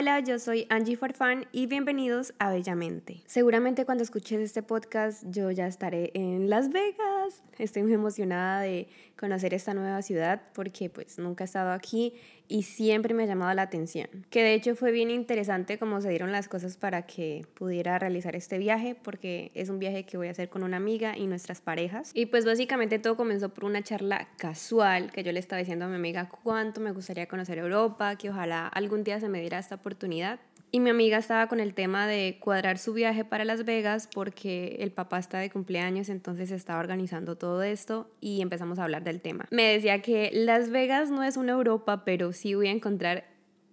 Hola, 0.00 0.20
yo 0.20 0.38
soy 0.38 0.66
Angie 0.70 0.96
Farfán 0.96 1.44
y 1.52 1.66
bienvenidos 1.66 2.32
a 2.38 2.48
Bellamente. 2.48 3.22
Seguramente 3.26 3.84
cuando 3.84 4.02
escuches 4.02 4.40
este 4.40 4.62
podcast 4.62 5.24
yo 5.26 5.50
ya 5.50 5.66
estaré 5.66 6.10
en 6.14 6.48
Las 6.48 6.70
Vegas. 6.70 7.42
Estoy 7.58 7.82
muy 7.82 7.92
emocionada 7.92 8.62
de 8.62 8.88
conocer 9.18 9.52
esta 9.52 9.74
nueva 9.74 10.00
ciudad 10.00 10.40
porque 10.54 10.88
pues 10.88 11.18
nunca 11.18 11.44
he 11.44 11.48
estado 11.48 11.72
aquí 11.72 12.14
y 12.50 12.64
siempre 12.64 13.14
me 13.14 13.22
ha 13.22 13.26
llamado 13.26 13.54
la 13.54 13.62
atención. 13.62 14.08
Que 14.28 14.42
de 14.42 14.54
hecho 14.54 14.74
fue 14.74 14.90
bien 14.90 15.10
interesante 15.10 15.78
cómo 15.78 16.00
se 16.00 16.10
dieron 16.10 16.32
las 16.32 16.48
cosas 16.48 16.76
para 16.76 17.02
que 17.06 17.46
pudiera 17.54 17.98
realizar 17.98 18.34
este 18.36 18.58
viaje 18.58 18.96
porque 19.00 19.52
es 19.54 19.68
un 19.68 19.78
viaje 19.78 20.04
que 20.04 20.16
voy 20.16 20.28
a 20.28 20.32
hacer 20.32 20.48
con 20.48 20.64
una 20.64 20.76
amiga 20.76 21.16
y 21.16 21.26
nuestras 21.26 21.60
parejas. 21.60 22.10
Y 22.12 22.26
pues 22.26 22.44
básicamente 22.44 22.98
todo 22.98 23.16
comenzó 23.16 23.50
por 23.50 23.64
una 23.64 23.82
charla 23.82 24.28
casual 24.36 25.12
que 25.12 25.22
yo 25.22 25.32
le 25.32 25.38
estaba 25.38 25.60
diciendo 25.60 25.84
a 25.84 25.88
mi 25.88 25.94
amiga 25.94 26.28
cuánto 26.42 26.80
me 26.80 26.90
gustaría 26.92 27.26
conocer 27.26 27.58
Europa, 27.58 28.16
que 28.16 28.30
ojalá 28.30 28.66
algún 28.66 29.04
día 29.04 29.20
se 29.20 29.28
me 29.28 29.40
diera 29.40 29.58
esta 29.58 29.76
oportunidad. 29.76 30.40
Y 30.72 30.78
mi 30.78 30.90
amiga 30.90 31.18
estaba 31.18 31.48
con 31.48 31.58
el 31.58 31.74
tema 31.74 32.06
de 32.06 32.38
cuadrar 32.40 32.78
su 32.78 32.92
viaje 32.92 33.24
para 33.24 33.44
Las 33.44 33.64
Vegas 33.64 34.08
porque 34.12 34.76
el 34.78 34.92
papá 34.92 35.18
está 35.18 35.38
de 35.38 35.50
cumpleaños, 35.50 36.08
entonces 36.08 36.52
estaba 36.52 36.78
organizando 36.78 37.36
todo 37.36 37.62
esto 37.64 38.08
y 38.20 38.40
empezamos 38.40 38.78
a 38.78 38.84
hablar 38.84 39.02
del 39.02 39.20
tema. 39.20 39.46
Me 39.50 39.64
decía 39.64 40.00
que 40.00 40.30
Las 40.32 40.70
Vegas 40.70 41.10
no 41.10 41.24
es 41.24 41.36
una 41.36 41.52
Europa, 41.52 42.04
pero 42.04 42.32
sí 42.32 42.54
voy 42.54 42.68
a 42.68 42.72
encontrar 42.72 43.24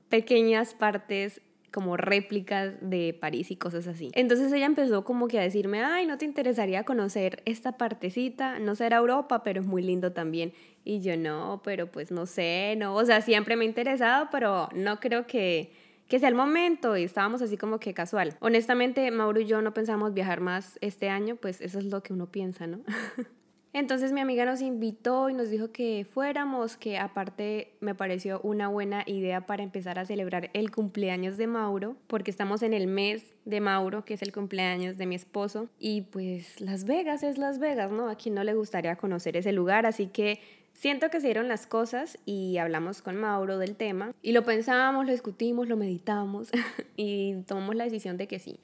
pequeñas 0.10 0.74
partes 0.74 1.42
como 1.72 1.98
réplicas 1.98 2.78
de 2.82 3.16
París 3.20 3.52
y 3.52 3.58
cosas 3.58 3.86
así. 3.86 4.10
Entonces 4.16 4.52
ella 4.52 4.66
empezó 4.66 5.04
como 5.04 5.28
que 5.28 5.38
a 5.38 5.44
decirme, 5.44 5.84
ay, 5.84 6.08
¿no 6.08 6.18
te 6.18 6.26
interesaría 6.26 6.84
conocer 6.84 7.44
esta 7.46 7.78
partecita? 7.78 8.58
No 8.58 8.74
será 8.74 8.98
Europa, 8.98 9.44
pero 9.44 9.62
es 9.62 9.68
muy 9.68 9.84
lindo 9.84 10.14
también. 10.14 10.54
Y 10.84 11.02
yo 11.02 11.16
no, 11.16 11.62
pero 11.64 11.92
pues 11.92 12.10
no 12.10 12.26
sé, 12.26 12.74
no, 12.78 12.96
o 12.96 13.06
sea, 13.06 13.22
siempre 13.22 13.56
me 13.56 13.66
ha 13.66 13.68
interesado, 13.68 14.30
pero 14.32 14.70
no 14.74 15.00
creo 15.00 15.28
que 15.28 15.72
que 16.08 16.20
sea 16.20 16.30
el 16.30 16.36
momento 16.36 16.96
y 16.98 17.04
estábamos 17.04 17.42
así 17.42 17.58
como 17.58 17.80
que 17.80 17.94
casual. 17.94 18.36
Honestamente, 18.40 19.10
Mauro 19.12 19.42
y 19.42 19.46
yo 19.46 19.62
no 19.62 19.74
pensamos 19.74 20.14
viajar 20.14 20.42
más 20.42 20.78
este 20.82 21.10
año, 21.10 21.36
pues 21.36 21.62
eso 21.62 21.80
es 21.80 21.86
lo 21.86 22.02
que 22.04 22.14
uno 22.14 22.32
piensa, 22.32 22.68
¿no? 22.68 22.80
Entonces 23.74 24.12
mi 24.12 24.22
amiga 24.22 24.44
nos 24.44 24.62
invitó 24.62 25.30
y 25.30 25.36
nos 25.36 25.52
dijo 25.52 25.72
que 25.72 26.04
fuéramos, 26.12 26.78
que 26.78 26.98
aparte 26.98 27.76
me 27.80 27.94
pareció 27.94 28.40
una 28.42 28.70
buena 28.70 29.04
idea 29.06 29.46
para 29.46 29.62
empezar 29.62 30.00
a 30.00 30.06
celebrar 30.06 30.50
el 30.54 30.72
cumpleaños 30.72 31.38
de 31.38 31.46
Mauro, 31.46 31.96
porque 32.08 32.32
estamos 32.32 32.64
en 32.64 32.74
el 32.74 32.88
mes 32.88 33.36
de 33.46 33.62
Mauro, 33.62 34.04
que 34.04 34.16
es 34.16 34.24
el 34.24 34.32
cumpleaños 34.32 34.98
de 34.98 35.06
mi 35.06 35.14
esposo, 35.14 35.70
y 35.78 36.02
pues 36.02 36.60
Las 36.60 36.86
Vegas 36.86 37.22
es 37.22 37.38
Las 37.38 37.60
Vegas, 37.60 37.92
¿no? 37.92 38.10
A 38.10 38.16
quien 38.16 38.34
no 38.34 38.44
le 38.44 38.56
gustaría 38.56 38.96
conocer 38.96 39.38
ese 39.38 39.52
lugar, 39.52 39.86
así 39.86 40.08
que 40.08 40.40
Siento 40.78 41.10
que 41.10 41.20
se 41.20 41.26
dieron 41.26 41.48
las 41.48 41.66
cosas 41.66 42.20
y 42.24 42.58
hablamos 42.58 43.02
con 43.02 43.16
Mauro 43.16 43.58
del 43.58 43.76
tema 43.76 44.12
y 44.22 44.32
lo 44.32 44.46
pensábamos, 44.46 45.08
lo 45.08 45.12
discutimos, 45.12 45.68
lo 45.68 45.76
meditamos 45.76 46.50
y 46.96 47.34
tomamos 47.48 47.74
la 47.74 47.86
decisión 47.86 48.16
de 48.18 48.28
que 48.28 48.38
sí, 48.38 48.60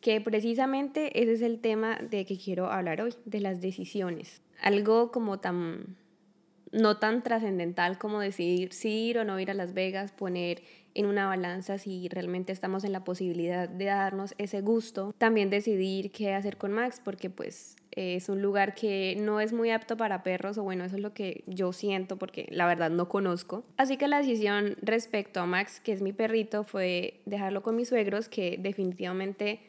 que 0.00 0.18
precisamente 0.22 1.22
ese 1.22 1.34
es 1.34 1.42
el 1.42 1.60
tema 1.60 1.98
de 1.98 2.24
que 2.24 2.38
quiero 2.38 2.72
hablar 2.72 3.02
hoy, 3.02 3.14
de 3.26 3.40
las 3.40 3.60
decisiones. 3.60 4.40
Algo 4.62 5.12
como 5.12 5.40
tan 5.40 5.98
no 6.72 6.96
tan 6.96 7.22
trascendental 7.22 7.98
como 7.98 8.20
decidir 8.20 8.72
si 8.72 8.88
ir 8.88 9.18
o 9.18 9.24
no 9.24 9.38
ir 9.38 9.50
a 9.50 9.54
Las 9.54 9.74
Vegas, 9.74 10.12
poner 10.12 10.62
en 10.94 11.04
una 11.04 11.26
balanza 11.26 11.76
si 11.76 12.08
realmente 12.08 12.52
estamos 12.52 12.82
en 12.84 12.92
la 12.92 13.04
posibilidad 13.04 13.68
de 13.68 13.84
darnos 13.84 14.34
ese 14.38 14.62
gusto. 14.62 15.14
También 15.18 15.50
decidir 15.50 16.10
qué 16.10 16.32
hacer 16.32 16.56
con 16.56 16.72
Max, 16.72 17.00
porque 17.04 17.28
pues 17.28 17.76
es 17.98 18.28
un 18.28 18.42
lugar 18.42 18.74
que 18.74 19.16
no 19.18 19.40
es 19.40 19.52
muy 19.52 19.70
apto 19.70 19.96
para 19.96 20.22
perros, 20.22 20.56
o 20.56 20.62
bueno, 20.62 20.84
eso 20.84 20.96
es 20.96 21.02
lo 21.02 21.12
que 21.12 21.42
yo 21.46 21.72
siento 21.72 22.16
porque 22.16 22.46
la 22.50 22.66
verdad 22.66 22.90
no 22.90 23.08
conozco. 23.08 23.64
Así 23.76 23.96
que 23.96 24.06
la 24.06 24.18
decisión 24.18 24.76
respecto 24.82 25.40
a 25.40 25.46
Max, 25.46 25.80
que 25.80 25.92
es 25.92 26.00
mi 26.00 26.12
perrito, 26.12 26.62
fue 26.64 27.20
dejarlo 27.26 27.62
con 27.62 27.76
mis 27.76 27.88
suegros, 27.88 28.28
que 28.28 28.56
definitivamente 28.58 29.67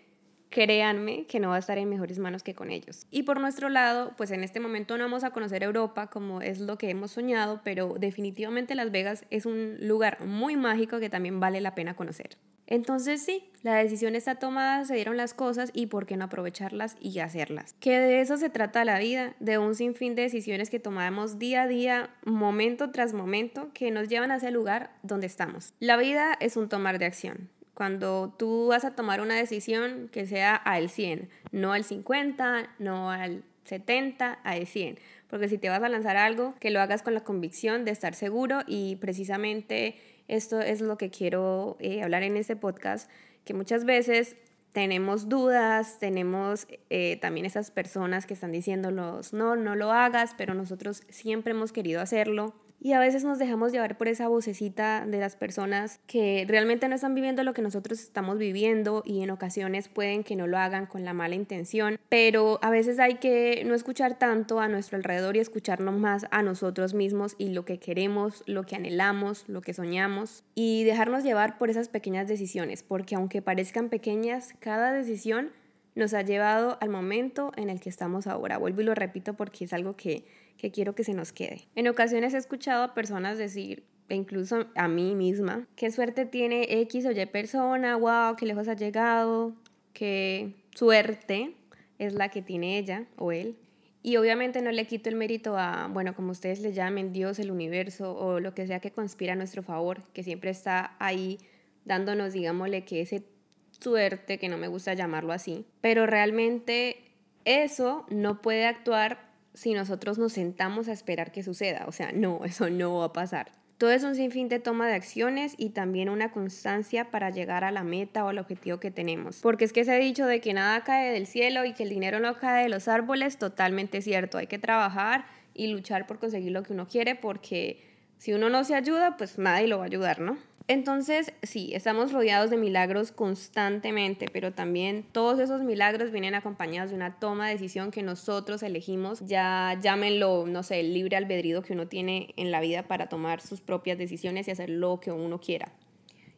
créanme 0.49 1.25
que 1.25 1.39
no 1.39 1.49
va 1.49 1.55
a 1.55 1.59
estar 1.59 1.77
en 1.77 1.89
mejores 1.89 2.19
manos 2.19 2.43
que 2.43 2.55
con 2.55 2.71
ellos. 2.71 3.05
Y 3.11 3.23
por 3.23 3.39
nuestro 3.39 3.69
lado, 3.69 4.13
pues 4.17 4.31
en 4.31 4.43
este 4.43 4.59
momento 4.59 4.97
no 4.97 5.03
vamos 5.03 5.23
a 5.23 5.31
conocer 5.31 5.63
Europa 5.63 6.07
como 6.07 6.41
es 6.41 6.59
lo 6.59 6.77
que 6.77 6.89
hemos 6.89 7.11
soñado, 7.11 7.61
pero 7.63 7.95
definitivamente 7.99 8.75
Las 8.75 8.91
Vegas 8.91 9.25
es 9.29 9.45
un 9.45 9.77
lugar 9.81 10.25
muy 10.25 10.55
mágico 10.55 10.99
que 10.99 11.09
también 11.09 11.39
vale 11.39 11.61
la 11.61 11.75
pena 11.75 11.95
conocer. 11.95 12.37
Entonces 12.71 13.23
sí, 13.23 13.49
la 13.63 13.75
decisión 13.75 14.15
está 14.15 14.35
tomada, 14.35 14.85
se 14.85 14.93
dieron 14.93 15.17
las 15.17 15.33
cosas 15.33 15.71
y 15.73 15.87
por 15.87 16.05
qué 16.05 16.17
no 16.17 16.25
aprovecharlas 16.25 16.97
y 17.01 17.17
hacerlas. 17.17 17.73
Que 17.79 17.97
de 17.97 18.21
eso 18.21 18.37
se 18.37 18.51
trata 18.51 18.85
la 18.85 18.99
vida, 18.99 19.33
de 19.39 19.57
un 19.57 19.73
sinfín 19.73 20.13
de 20.13 20.21
decisiones 20.21 20.69
que 20.69 20.79
tomamos 20.79 21.39
día 21.39 21.63
a 21.63 21.67
día, 21.67 22.11
momento 22.25 22.91
tras 22.91 23.13
momento, 23.13 23.71
que 23.73 23.89
nos 23.89 24.07
llevan 24.07 24.29
hacia 24.29 24.49
el 24.49 24.53
lugar 24.53 24.91
donde 25.01 25.25
estamos. 25.25 25.73
La 25.79 25.97
vida 25.97 26.37
es 26.39 26.57
un 26.57 26.69
tomar 26.69 26.99
de 26.99 27.05
acción. 27.05 27.49
Cuando 27.79 28.35
tú 28.37 28.67
vas 28.67 28.83
a 28.83 28.91
tomar 28.91 29.21
una 29.21 29.35
decisión 29.35 30.09
que 30.11 30.25
sea 30.25 30.53
al 30.53 30.89
100, 30.89 31.29
no 31.53 31.71
al 31.71 31.85
50, 31.85 32.75
no 32.77 33.09
al 33.09 33.45
70, 33.63 34.33
al 34.33 34.67
100. 34.67 34.99
Porque 35.29 35.47
si 35.47 35.57
te 35.57 35.69
vas 35.69 35.81
a 35.81 35.87
lanzar 35.87 36.17
algo, 36.17 36.55
que 36.59 36.71
lo 36.71 36.81
hagas 36.81 37.03
con 37.03 37.13
la 37.13 37.23
convicción 37.23 37.85
de 37.85 37.91
estar 37.91 38.15
seguro 38.15 38.63
y 38.67 38.97
precisamente 38.97 39.95
esto 40.27 40.59
es 40.59 40.81
lo 40.81 40.97
que 40.97 41.09
quiero 41.09 41.77
eh, 41.79 42.03
hablar 42.03 42.23
en 42.23 42.35
este 42.35 42.57
podcast, 42.57 43.09
que 43.45 43.53
muchas 43.53 43.85
veces 43.85 44.35
tenemos 44.73 45.29
dudas, 45.29 45.99
tenemos 45.99 46.67
eh, 46.89 47.17
también 47.21 47.45
esas 47.45 47.71
personas 47.71 48.25
que 48.25 48.33
están 48.33 48.51
diciéndonos, 48.51 49.31
no, 49.31 49.55
no 49.55 49.75
lo 49.75 49.93
hagas, 49.93 50.35
pero 50.37 50.53
nosotros 50.53 51.03
siempre 51.07 51.51
hemos 51.51 51.71
querido 51.71 52.01
hacerlo. 52.01 52.53
Y 52.81 52.93
a 52.93 52.99
veces 52.99 53.25
nos 53.25 53.39
dejamos 53.39 53.73
llevar 53.73 53.97
por 53.97 54.07
esa 54.07 54.29
vocecita 54.29 55.05
de 55.05 55.19
las 55.19 55.35
personas 55.35 55.99
que 56.07 56.45
realmente 56.47 56.87
no 56.87 56.95
están 56.95 57.13
viviendo 57.13 57.43
lo 57.43 57.53
que 57.53 57.61
nosotros 57.61 57.99
estamos 57.99 58.37
viviendo 58.37 59.03
y 59.05 59.21
en 59.21 59.31
ocasiones 59.31 59.89
pueden 59.89 60.23
que 60.23 60.37
no 60.37 60.47
lo 60.47 60.57
hagan 60.57 60.85
con 60.85 61.03
la 61.03 61.13
mala 61.13 61.35
intención, 61.35 61.97
pero 62.07 62.57
a 62.61 62.69
veces 62.69 62.99
hay 62.99 63.15
que 63.15 63.63
no 63.65 63.75
escuchar 63.75 64.17
tanto 64.17 64.61
a 64.61 64.69
nuestro 64.69 64.95
alrededor 64.95 65.35
y 65.35 65.39
escucharnos 65.39 65.97
más 65.97 66.25
a 66.31 66.41
nosotros 66.41 66.93
mismos 66.93 67.35
y 67.37 67.49
lo 67.49 67.65
que 67.65 67.79
queremos, 67.79 68.43
lo 68.45 68.63
que 68.63 68.77
anhelamos, 68.77 69.43
lo 69.49 69.59
que 69.59 69.73
soñamos 69.73 70.43
y 70.55 70.85
dejarnos 70.85 71.23
llevar 71.23 71.57
por 71.57 71.69
esas 71.69 71.89
pequeñas 71.89 72.29
decisiones, 72.29 72.83
porque 72.83 73.15
aunque 73.15 73.41
parezcan 73.41 73.89
pequeñas, 73.89 74.55
cada 74.59 74.93
decisión 74.93 75.51
nos 75.95 76.13
ha 76.13 76.21
llevado 76.21 76.77
al 76.79 76.89
momento 76.89 77.51
en 77.57 77.69
el 77.69 77.81
que 77.81 77.89
estamos 77.89 78.25
ahora. 78.25 78.57
Vuelvo 78.57 78.81
y 78.81 78.85
lo 78.85 78.95
repito 78.95 79.33
porque 79.33 79.65
es 79.65 79.73
algo 79.73 79.97
que 79.97 80.23
que 80.59 80.71
quiero 80.71 80.93
que 80.93 81.03
se 81.03 81.13
nos 81.13 81.31
quede. 81.31 81.67
En 81.75 81.87
ocasiones 81.87 82.33
he 82.33 82.37
escuchado 82.37 82.83
a 82.83 82.93
personas 82.93 83.37
decir, 83.37 83.85
e 84.09 84.15
incluso 84.15 84.67
a 84.75 84.87
mí 84.87 85.15
misma, 85.15 85.67
qué 85.75 85.89
suerte 85.89 86.25
tiene 86.25 86.81
X 86.81 87.05
o 87.05 87.11
Y 87.11 87.25
persona, 87.27 87.95
wow, 87.95 88.35
qué 88.35 88.45
lejos 88.45 88.67
ha 88.67 88.73
llegado, 88.75 89.55
qué 89.93 90.53
suerte 90.75 91.55
es 91.97 92.13
la 92.13 92.29
que 92.29 92.41
tiene 92.41 92.77
ella 92.77 93.05
o 93.15 93.31
él. 93.31 93.55
Y 94.01 94.17
obviamente 94.17 94.61
no 94.61 94.71
le 94.71 94.85
quito 94.85 95.09
el 95.09 95.15
mérito 95.15 95.57
a, 95.57 95.89
bueno, 95.91 96.13
como 96.13 96.31
ustedes 96.31 96.59
le 96.59 96.73
llamen, 96.73 97.13
Dios, 97.13 97.39
el 97.39 97.51
universo 97.51 98.15
o 98.15 98.39
lo 98.39 98.53
que 98.53 98.67
sea 98.67 98.79
que 98.79 98.91
conspira 98.91 99.33
a 99.33 99.35
nuestro 99.35 99.63
favor, 99.63 100.03
que 100.13 100.23
siempre 100.23 100.49
está 100.51 100.95
ahí 100.99 101.39
dándonos, 101.85 102.33
digámosle, 102.33 102.83
que 102.83 103.01
ese 103.01 103.23
suerte, 103.71 104.37
que 104.39 104.49
no 104.49 104.57
me 104.57 104.67
gusta 104.67 104.93
llamarlo 104.93 105.31
así, 105.31 105.65
pero 105.79 106.05
realmente 106.05 106.97
eso 107.45 108.05
no 108.09 108.41
puede 108.41 108.65
actuar 108.65 109.28
si 109.53 109.73
nosotros 109.73 110.17
nos 110.17 110.33
sentamos 110.33 110.87
a 110.87 110.93
esperar 110.93 111.31
que 111.31 111.43
suceda. 111.43 111.85
O 111.87 111.91
sea, 111.91 112.11
no, 112.11 112.41
eso 112.45 112.69
no 112.69 112.97
va 112.97 113.05
a 113.05 113.13
pasar. 113.13 113.51
Todo 113.77 113.91
es 113.91 114.03
un 114.03 114.15
sinfín 114.15 114.49
de 114.49 114.59
toma 114.59 114.89
de 114.89 114.95
acciones 114.95 115.53
y 115.57 115.69
también 115.69 116.09
una 116.09 116.31
constancia 116.33 117.11
para 117.11 117.29
llegar 117.29 117.63
a 117.63 117.71
la 117.71 117.83
meta 117.83 118.25
o 118.25 118.27
al 118.27 118.37
objetivo 118.37 118.81
que 118.81 118.91
tenemos. 118.91 119.39
Porque 119.41 119.63
es 119.63 119.71
que 119.71 119.85
se 119.85 119.93
ha 119.93 119.95
dicho 119.95 120.25
de 120.25 120.41
que 120.41 120.53
nada 120.53 120.83
cae 120.83 121.13
del 121.13 121.27
cielo 121.27 121.63
y 121.63 121.73
que 121.73 121.83
el 121.83 121.89
dinero 121.89 122.19
no 122.19 122.35
cae 122.35 122.63
de 122.63 122.69
los 122.69 122.89
árboles, 122.89 123.37
totalmente 123.37 124.01
cierto. 124.01 124.37
Hay 124.37 124.47
que 124.47 124.59
trabajar 124.59 125.25
y 125.53 125.67
luchar 125.67 126.07
por 126.07 126.19
conseguir 126.19 126.51
lo 126.51 126.63
que 126.63 126.73
uno 126.73 126.89
quiere 126.89 127.15
porque 127.15 127.81
si 128.17 128.33
uno 128.33 128.49
no 128.49 128.65
se 128.65 128.75
ayuda, 128.75 129.15
pues 129.15 129.37
nadie 129.37 129.67
lo 129.67 129.77
va 129.77 129.85
a 129.85 129.87
ayudar, 129.87 130.19
¿no? 130.19 130.37
Entonces, 130.69 131.33
sí, 131.41 131.71
estamos 131.73 132.11
rodeados 132.13 132.51
de 132.51 132.57
milagros 132.57 133.11
constantemente, 133.11 134.27
pero 134.31 134.53
también 134.53 135.03
todos 135.11 135.39
esos 135.39 135.63
milagros 135.63 136.11
vienen 136.11 136.35
acompañados 136.35 136.91
de 136.91 136.95
una 136.95 137.19
toma 137.19 137.47
de 137.47 137.53
decisión 137.53 137.89
que 137.89 138.03
nosotros 138.03 138.61
elegimos, 138.61 139.25
ya 139.25 139.79
llámenlo, 139.81 140.45
no 140.45 140.61
sé, 140.61 140.81
el 140.81 140.93
libre 140.93 141.17
albedrío 141.17 141.63
que 141.63 141.73
uno 141.73 141.87
tiene 141.87 142.35
en 142.37 142.51
la 142.51 142.61
vida 142.61 142.83
para 142.83 143.09
tomar 143.09 143.41
sus 143.41 143.61
propias 143.61 143.97
decisiones 143.97 144.47
y 144.47 144.51
hacer 144.51 144.69
lo 144.69 144.99
que 144.99 145.11
uno 145.11 145.41
quiera. 145.41 145.71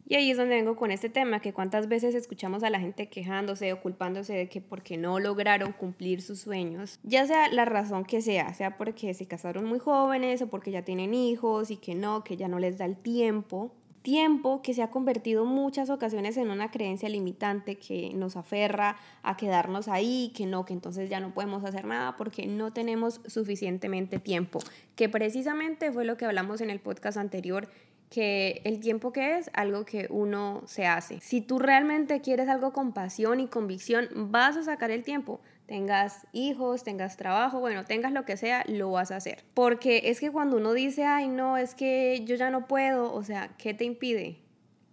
Y 0.07 0.15
ahí 0.15 0.31
es 0.31 0.37
donde 0.37 0.55
vengo 0.55 0.77
con 0.77 0.91
este 0.91 1.09
tema, 1.09 1.41
que 1.41 1.51
cuántas 1.51 1.89
veces 1.89 2.15
escuchamos 2.15 2.63
a 2.63 2.69
la 2.69 2.79
gente 2.79 3.09
quejándose 3.09 3.73
o 3.73 3.81
culpándose 3.81 4.31
de 4.31 4.47
que 4.47 4.61
porque 4.61 4.95
no 4.95 5.19
lograron 5.19 5.73
cumplir 5.73 6.21
sus 6.21 6.39
sueños, 6.39 7.01
ya 7.03 7.27
sea 7.27 7.49
la 7.49 7.65
razón 7.65 8.05
que 8.05 8.21
sea, 8.21 8.53
sea 8.53 8.77
porque 8.77 9.13
se 9.13 9.25
casaron 9.25 9.65
muy 9.65 9.79
jóvenes 9.79 10.41
o 10.41 10.47
porque 10.47 10.71
ya 10.71 10.85
tienen 10.85 11.13
hijos 11.13 11.69
y 11.69 11.75
que 11.75 11.95
no, 11.95 12.23
que 12.23 12.37
ya 12.37 12.47
no 12.47 12.59
les 12.59 12.77
da 12.77 12.85
el 12.85 12.95
tiempo, 12.95 13.73
tiempo 14.01 14.61
que 14.61 14.73
se 14.73 14.81
ha 14.81 14.89
convertido 14.89 15.45
muchas 15.45 15.89
ocasiones 15.89 16.37
en 16.37 16.49
una 16.49 16.71
creencia 16.71 17.09
limitante 17.09 17.77
que 17.77 18.11
nos 18.13 18.35
aferra 18.35 18.97
a 19.23 19.37
quedarnos 19.37 19.87
ahí, 19.87 20.31
que 20.35 20.45
no, 20.45 20.65
que 20.65 20.73
entonces 20.73 21.09
ya 21.09 21.19
no 21.19 21.33
podemos 21.33 21.63
hacer 21.63 21.85
nada 21.85 22.17
porque 22.17 22.47
no 22.47 22.73
tenemos 22.73 23.21
suficientemente 23.27 24.19
tiempo, 24.19 24.59
que 24.95 25.09
precisamente 25.09 25.91
fue 25.91 26.05
lo 26.05 26.17
que 26.17 26.25
hablamos 26.25 26.61
en 26.61 26.69
el 26.69 26.79
podcast 26.79 27.17
anterior 27.17 27.67
que 28.09 28.61
el 28.65 28.81
tiempo 28.81 29.13
que 29.13 29.37
es 29.37 29.49
algo 29.53 29.85
que 29.85 30.07
uno 30.09 30.63
se 30.65 30.85
hace. 30.85 31.21
Si 31.21 31.39
tú 31.39 31.59
realmente 31.59 32.19
quieres 32.19 32.49
algo 32.49 32.73
con 32.73 32.91
pasión 32.91 33.39
y 33.39 33.47
convicción, 33.47 34.09
vas 34.13 34.57
a 34.57 34.63
sacar 34.63 34.91
el 34.91 35.03
tiempo. 35.03 35.39
Tengas 35.71 36.27
hijos, 36.33 36.83
tengas 36.83 37.15
trabajo, 37.15 37.61
bueno, 37.61 37.85
tengas 37.85 38.11
lo 38.11 38.25
que 38.25 38.35
sea, 38.35 38.65
lo 38.67 38.91
vas 38.91 39.09
a 39.09 39.15
hacer. 39.15 39.45
Porque 39.53 40.01
es 40.09 40.19
que 40.19 40.29
cuando 40.29 40.57
uno 40.57 40.73
dice, 40.73 41.05
ay, 41.05 41.29
no, 41.29 41.55
es 41.55 41.75
que 41.75 42.25
yo 42.25 42.35
ya 42.35 42.49
no 42.49 42.67
puedo, 42.67 43.13
o 43.13 43.23
sea, 43.23 43.55
¿qué 43.57 43.73
te 43.73 43.85
impide? 43.85 44.39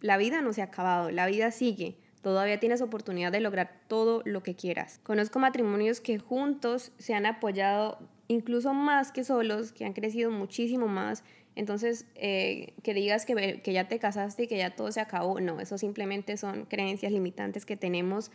La 0.00 0.16
vida 0.18 0.40
no 0.40 0.52
se 0.52 0.60
ha 0.60 0.66
acabado, 0.66 1.10
la 1.10 1.26
vida 1.26 1.50
sigue. 1.50 1.96
Todavía 2.22 2.60
tienes 2.60 2.80
oportunidad 2.80 3.32
de 3.32 3.40
lograr 3.40 3.72
todo 3.88 4.22
lo 4.24 4.44
que 4.44 4.54
quieras. 4.54 5.00
Conozco 5.02 5.40
matrimonios 5.40 6.00
que 6.00 6.20
juntos 6.20 6.92
se 6.96 7.12
han 7.12 7.26
apoyado 7.26 7.98
incluso 8.28 8.72
más 8.72 9.10
que 9.10 9.24
solos, 9.24 9.72
que 9.72 9.84
han 9.84 9.94
crecido 9.94 10.30
muchísimo 10.30 10.86
más. 10.86 11.24
Entonces, 11.56 12.06
eh, 12.14 12.74
que 12.84 12.94
digas 12.94 13.26
que, 13.26 13.62
que 13.64 13.72
ya 13.72 13.88
te 13.88 13.98
casaste 13.98 14.44
y 14.44 14.46
que 14.46 14.58
ya 14.58 14.76
todo 14.76 14.92
se 14.92 15.00
acabó, 15.00 15.40
no, 15.40 15.58
eso 15.58 15.76
simplemente 15.76 16.36
son 16.36 16.66
creencias 16.66 17.10
limitantes 17.10 17.66
que 17.66 17.76
tenemos 17.76 18.30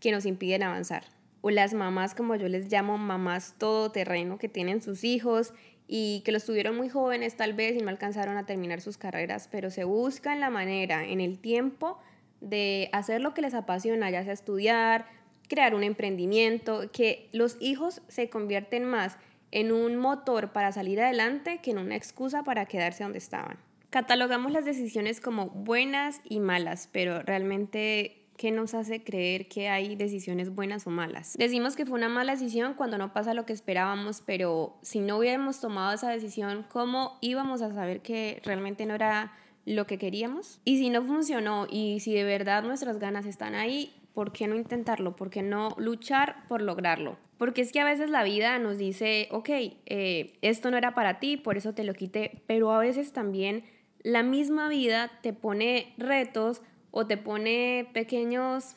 que 0.00 0.12
nos 0.12 0.26
impiden 0.26 0.62
avanzar. 0.62 1.17
O 1.40 1.50
las 1.50 1.74
mamás, 1.74 2.14
como 2.14 2.34
yo 2.36 2.48
les 2.48 2.70
llamo, 2.70 2.98
mamás 2.98 3.54
todoterreno, 3.58 4.38
que 4.38 4.48
tienen 4.48 4.82
sus 4.82 5.04
hijos 5.04 5.54
y 5.86 6.22
que 6.24 6.32
los 6.32 6.44
tuvieron 6.44 6.76
muy 6.76 6.88
jóvenes 6.88 7.36
tal 7.36 7.54
vez 7.54 7.76
y 7.76 7.80
no 7.80 7.88
alcanzaron 7.88 8.36
a 8.36 8.46
terminar 8.46 8.80
sus 8.80 8.98
carreras, 8.98 9.48
pero 9.50 9.70
se 9.70 9.84
buscan 9.84 10.40
la 10.40 10.50
manera 10.50 11.04
en 11.04 11.20
el 11.20 11.38
tiempo 11.38 11.98
de 12.40 12.90
hacer 12.92 13.20
lo 13.20 13.34
que 13.34 13.42
les 13.42 13.54
apasiona, 13.54 14.10
ya 14.10 14.22
sea 14.22 14.32
estudiar, 14.32 15.06
crear 15.48 15.74
un 15.74 15.82
emprendimiento, 15.82 16.90
que 16.92 17.28
los 17.32 17.56
hijos 17.60 18.02
se 18.08 18.28
convierten 18.28 18.84
más 18.84 19.16
en 19.50 19.72
un 19.72 19.96
motor 19.96 20.52
para 20.52 20.72
salir 20.72 21.00
adelante 21.00 21.60
que 21.62 21.70
en 21.70 21.78
una 21.78 21.96
excusa 21.96 22.42
para 22.44 22.66
quedarse 22.66 23.02
donde 23.02 23.18
estaban. 23.18 23.58
Catalogamos 23.90 24.52
las 24.52 24.66
decisiones 24.66 25.20
como 25.22 25.46
buenas 25.46 26.20
y 26.24 26.40
malas, 26.40 26.90
pero 26.92 27.22
realmente 27.22 28.17
¿qué 28.38 28.52
nos 28.52 28.72
hace 28.72 29.02
creer 29.02 29.48
que 29.48 29.68
hay 29.68 29.96
decisiones 29.96 30.54
buenas 30.54 30.86
o 30.86 30.90
malas? 30.90 31.36
Decimos 31.36 31.76
que 31.76 31.84
fue 31.84 31.98
una 31.98 32.08
mala 32.08 32.32
decisión 32.32 32.72
cuando 32.72 32.96
no 32.96 33.12
pasa 33.12 33.34
lo 33.34 33.44
que 33.44 33.52
esperábamos, 33.52 34.22
pero 34.24 34.78
si 34.80 35.00
no 35.00 35.18
hubiéramos 35.18 35.60
tomado 35.60 35.92
esa 35.92 36.08
decisión, 36.08 36.64
¿cómo 36.70 37.18
íbamos 37.20 37.60
a 37.60 37.74
saber 37.74 38.00
que 38.00 38.40
realmente 38.44 38.86
no 38.86 38.94
era 38.94 39.32
lo 39.66 39.86
que 39.86 39.98
queríamos? 39.98 40.60
Y 40.64 40.78
si 40.78 40.88
no 40.88 41.04
funcionó 41.04 41.66
y 41.68 42.00
si 42.00 42.14
de 42.14 42.24
verdad 42.24 42.62
nuestras 42.62 42.98
ganas 42.98 43.26
están 43.26 43.54
ahí, 43.54 43.92
¿por 44.14 44.32
qué 44.32 44.46
no 44.46 44.54
intentarlo? 44.54 45.16
¿Por 45.16 45.30
qué 45.30 45.42
no 45.42 45.74
luchar 45.76 46.46
por 46.48 46.62
lograrlo? 46.62 47.18
Porque 47.38 47.60
es 47.60 47.72
que 47.72 47.80
a 47.80 47.84
veces 47.84 48.08
la 48.08 48.22
vida 48.22 48.58
nos 48.60 48.78
dice, 48.78 49.28
ok, 49.32 49.48
eh, 49.50 50.38
esto 50.42 50.70
no 50.70 50.76
era 50.76 50.94
para 50.94 51.18
ti, 51.18 51.36
por 51.36 51.56
eso 51.56 51.74
te 51.74 51.84
lo 51.84 51.92
quité, 51.94 52.42
pero 52.46 52.72
a 52.72 52.78
veces 52.78 53.12
también 53.12 53.64
la 54.02 54.22
misma 54.22 54.68
vida 54.68 55.10
te 55.22 55.32
pone 55.32 55.92
retos 55.98 56.62
o 56.98 57.06
te 57.06 57.16
pone 57.16 57.88
pequeños 57.92 58.74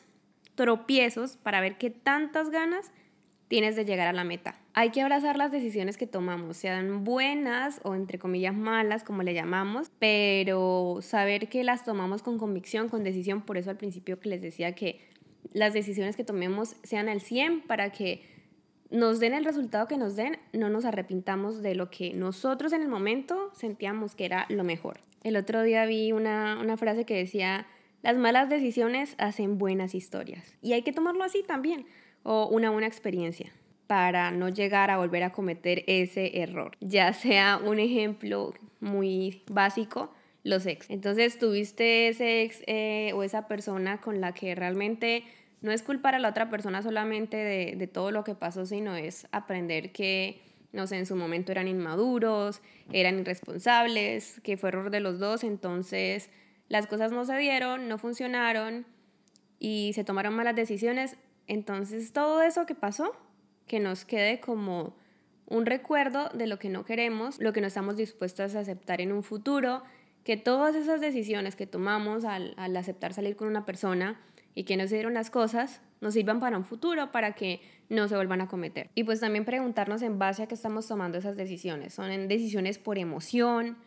tropiezos 0.53 1.37
para 1.37 1.59
ver 1.59 1.79
qué 1.79 1.89
tantas 1.89 2.51
ganas 2.51 2.91
tienes 3.47 3.75
de 3.75 3.83
llegar 3.83 4.07
a 4.07 4.13
la 4.13 4.23
meta. 4.23 4.59
Hay 4.73 4.91
que 4.91 5.01
abrazar 5.01 5.37
las 5.37 5.51
decisiones 5.51 5.97
que 5.97 6.05
tomamos, 6.05 6.55
sean 6.55 7.03
buenas 7.03 7.81
o 7.83 7.95
entre 7.95 8.19
comillas 8.19 8.53
malas, 8.53 9.03
como 9.03 9.23
le 9.23 9.33
llamamos, 9.33 9.91
pero 9.97 10.99
saber 11.01 11.49
que 11.49 11.63
las 11.63 11.83
tomamos 11.83 12.21
con 12.21 12.37
convicción, 12.37 12.89
con 12.89 13.03
decisión, 13.03 13.41
por 13.41 13.57
eso 13.57 13.71
al 13.71 13.77
principio 13.77 14.19
que 14.19 14.29
les 14.29 14.43
decía 14.43 14.75
que 14.75 14.99
las 15.51 15.73
decisiones 15.73 16.15
que 16.15 16.23
tomemos 16.23 16.75
sean 16.83 17.09
al 17.09 17.21
100 17.21 17.61
para 17.61 17.91
que 17.91 18.21
nos 18.91 19.19
den 19.19 19.33
el 19.33 19.45
resultado 19.45 19.87
que 19.87 19.97
nos 19.97 20.15
den, 20.15 20.37
no 20.53 20.69
nos 20.69 20.85
arrepintamos 20.85 21.63
de 21.63 21.73
lo 21.73 21.89
que 21.89 22.13
nosotros 22.13 22.71
en 22.71 22.83
el 22.83 22.87
momento 22.87 23.49
sentíamos 23.55 24.13
que 24.13 24.25
era 24.25 24.45
lo 24.49 24.63
mejor. 24.63 24.99
El 25.23 25.37
otro 25.37 25.63
día 25.63 25.87
vi 25.87 26.11
una, 26.11 26.59
una 26.61 26.77
frase 26.77 27.03
que 27.03 27.15
decía, 27.15 27.65
las 28.01 28.17
malas 28.17 28.49
decisiones 28.49 29.15
hacen 29.17 29.57
buenas 29.57 29.95
historias. 29.95 30.55
Y 30.61 30.73
hay 30.73 30.81
que 30.81 30.93
tomarlo 30.93 31.23
así 31.23 31.43
también, 31.43 31.85
o 32.23 32.47
una 32.47 32.69
buena 32.69 32.87
experiencia 32.87 33.51
para 33.87 34.31
no 34.31 34.47
llegar 34.49 34.89
a 34.89 34.97
volver 34.97 35.23
a 35.23 35.31
cometer 35.31 35.83
ese 35.85 36.41
error. 36.41 36.77
Ya 36.79 37.11
sea 37.13 37.59
un 37.63 37.77
ejemplo 37.77 38.53
muy 38.79 39.43
básico, 39.49 40.13
los 40.43 40.65
ex. 40.65 40.89
Entonces 40.89 41.37
tuviste 41.37 42.07
ese 42.07 42.43
ex 42.43 42.63
eh, 42.67 43.11
o 43.13 43.23
esa 43.23 43.47
persona 43.47 43.99
con 43.99 44.21
la 44.21 44.33
que 44.33 44.55
realmente 44.55 45.25
no 45.61 45.71
es 45.71 45.83
culpar 45.83 46.15
a 46.15 46.19
la 46.19 46.29
otra 46.29 46.49
persona 46.49 46.81
solamente 46.81 47.35
de, 47.35 47.75
de 47.75 47.87
todo 47.87 48.11
lo 48.11 48.23
que 48.23 48.33
pasó, 48.33 48.65
sino 48.65 48.95
es 48.95 49.27
aprender 49.31 49.91
que, 49.91 50.41
no 50.71 50.87
sé, 50.87 50.97
en 50.97 51.05
su 51.05 51.15
momento 51.15 51.51
eran 51.51 51.67
inmaduros, 51.67 52.61
eran 52.91 53.19
irresponsables, 53.19 54.39
que 54.41 54.57
fue 54.57 54.69
error 54.69 54.89
de 54.89 55.01
los 55.01 55.19
dos, 55.19 55.43
entonces 55.43 56.29
las 56.71 56.87
cosas 56.87 57.11
no 57.11 57.25
se 57.25 57.37
dieron, 57.37 57.89
no 57.89 57.97
funcionaron 57.97 58.85
y 59.59 59.91
se 59.93 60.05
tomaron 60.05 60.33
malas 60.33 60.55
decisiones. 60.55 61.17
Entonces 61.47 62.13
todo 62.13 62.41
eso 62.41 62.65
que 62.65 62.75
pasó, 62.75 63.11
que 63.67 63.81
nos 63.81 64.05
quede 64.05 64.39
como 64.39 64.95
un 65.47 65.65
recuerdo 65.65 66.29
de 66.29 66.47
lo 66.47 66.59
que 66.59 66.69
no 66.69 66.85
queremos, 66.85 67.39
lo 67.39 67.51
que 67.51 67.59
no 67.59 67.67
estamos 67.67 67.97
dispuestos 67.97 68.55
a 68.55 68.59
aceptar 68.59 69.01
en 69.01 69.11
un 69.11 69.21
futuro, 69.21 69.83
que 70.23 70.37
todas 70.37 70.75
esas 70.75 71.01
decisiones 71.01 71.57
que 71.57 71.67
tomamos 71.67 72.23
al, 72.23 72.53
al 72.55 72.77
aceptar 72.77 73.13
salir 73.13 73.35
con 73.35 73.49
una 73.49 73.65
persona, 73.65 74.17
y 74.55 74.63
que 74.63 74.77
no 74.77 74.87
se 74.87 74.95
dieron 74.95 75.13
las 75.13 75.29
cosas 75.29 75.81
nos 76.01 76.13
sirvan 76.13 76.39
para 76.39 76.57
un 76.57 76.65
futuro, 76.65 77.11
para 77.11 77.33
que 77.33 77.61
no 77.89 78.07
se 78.07 78.15
vuelvan 78.15 78.41
a 78.41 78.47
cometer. 78.47 78.89
Y 78.95 79.03
pues 79.03 79.19
también 79.19 79.45
preguntarnos 79.45 80.01
en 80.01 80.17
base 80.17 80.43
a 80.43 80.47
qué 80.47 80.55
estamos 80.55 80.87
tomando 80.87 81.19
esas 81.19 81.37
decisiones. 81.37 81.93
Son 81.93 82.09
decisiones 82.27 82.79
por 82.79 82.97
emoción, 82.97 83.77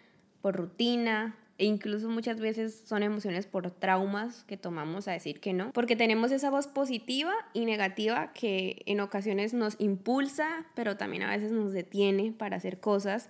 por 0.40 0.54
rutina, 0.54 1.36
e 1.58 1.66
incluso 1.66 2.08
muchas 2.08 2.40
veces 2.40 2.82
son 2.84 3.02
emociones 3.02 3.46
por 3.46 3.70
traumas 3.70 4.44
que 4.44 4.56
tomamos 4.56 5.06
a 5.08 5.12
decir 5.12 5.40
que 5.40 5.52
no, 5.52 5.72
porque 5.72 5.96
tenemos 5.96 6.32
esa 6.32 6.50
voz 6.50 6.66
positiva 6.66 7.32
y 7.52 7.64
negativa 7.64 8.32
que 8.32 8.82
en 8.86 9.00
ocasiones 9.00 9.54
nos 9.54 9.76
impulsa, 9.78 10.66
pero 10.74 10.96
también 10.96 11.22
a 11.22 11.30
veces 11.30 11.52
nos 11.52 11.72
detiene 11.72 12.32
para 12.32 12.56
hacer 12.56 12.80
cosas 12.80 13.28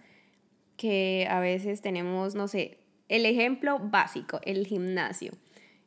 que 0.76 1.26
a 1.30 1.40
veces 1.40 1.80
tenemos, 1.82 2.34
no 2.34 2.48
sé, 2.48 2.78
el 3.08 3.26
ejemplo 3.26 3.78
básico, 3.78 4.40
el 4.44 4.66
gimnasio 4.66 5.32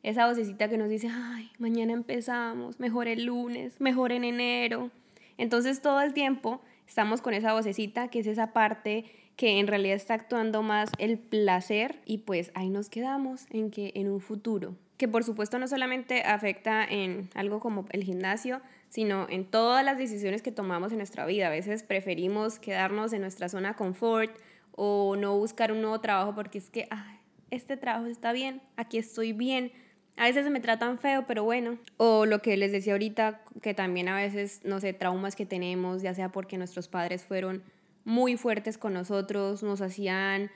esa 0.02 0.26
vocecita 0.26 0.68
que 0.68 0.78
nos 0.78 0.88
dice, 0.88 1.08
ay, 1.12 1.50
mañana 1.58 1.92
empezamos, 1.92 2.78
mejor 2.78 3.08
el 3.08 3.24
lunes, 3.24 3.80
mejor 3.80 4.12
en 4.12 4.24
enero. 4.24 4.90
Entonces 5.36 5.82
todo 5.82 6.00
el 6.00 6.12
tiempo 6.12 6.60
estamos 6.86 7.20
con 7.20 7.34
esa 7.34 7.52
vocecita 7.52 8.08
que 8.08 8.20
es 8.20 8.26
esa 8.26 8.52
parte 8.52 9.04
que 9.38 9.60
en 9.60 9.68
realidad 9.68 9.94
está 9.94 10.14
actuando 10.14 10.62
más 10.64 10.90
el 10.98 11.16
placer 11.16 12.00
y 12.04 12.18
pues 12.18 12.50
ahí 12.54 12.70
nos 12.70 12.90
quedamos 12.90 13.46
en 13.50 13.70
que 13.70 13.92
en 13.94 14.10
un 14.10 14.20
futuro, 14.20 14.74
que 14.96 15.06
por 15.06 15.22
supuesto 15.22 15.60
no 15.60 15.68
solamente 15.68 16.22
afecta 16.24 16.84
en 16.84 17.30
algo 17.36 17.60
como 17.60 17.86
el 17.92 18.02
gimnasio, 18.02 18.60
sino 18.88 19.28
en 19.30 19.44
todas 19.44 19.84
las 19.84 19.96
decisiones 19.96 20.42
que 20.42 20.50
tomamos 20.50 20.90
en 20.90 20.98
nuestra 20.98 21.24
vida. 21.24 21.46
A 21.46 21.50
veces 21.50 21.84
preferimos 21.84 22.58
quedarnos 22.58 23.12
en 23.12 23.20
nuestra 23.20 23.48
zona 23.48 23.76
confort 23.76 24.36
o 24.72 25.14
no 25.14 25.38
buscar 25.38 25.70
un 25.70 25.82
nuevo 25.82 26.00
trabajo 26.00 26.34
porque 26.34 26.58
es 26.58 26.68
que, 26.68 26.88
ay, 26.90 27.20
este 27.52 27.76
trabajo 27.76 28.06
está 28.06 28.32
bien, 28.32 28.60
aquí 28.76 28.98
estoy 28.98 29.32
bien, 29.32 29.70
a 30.16 30.24
veces 30.24 30.50
me 30.50 30.58
tratan 30.58 30.98
feo, 30.98 31.26
pero 31.28 31.44
bueno. 31.44 31.78
O 31.96 32.26
lo 32.26 32.42
que 32.42 32.56
les 32.56 32.72
decía 32.72 32.94
ahorita, 32.94 33.42
que 33.62 33.72
también 33.72 34.08
a 34.08 34.16
veces, 34.16 34.62
no 34.64 34.80
sé, 34.80 34.94
traumas 34.94 35.36
que 35.36 35.46
tenemos, 35.46 36.02
ya 36.02 36.12
sea 36.12 36.32
porque 36.32 36.58
nuestros 36.58 36.88
padres 36.88 37.22
fueron 37.24 37.62
muy 38.08 38.38
fuertes 38.38 38.78
con 38.78 38.94
nosotros, 38.94 39.62
nos 39.62 39.82
hacían 39.82 40.50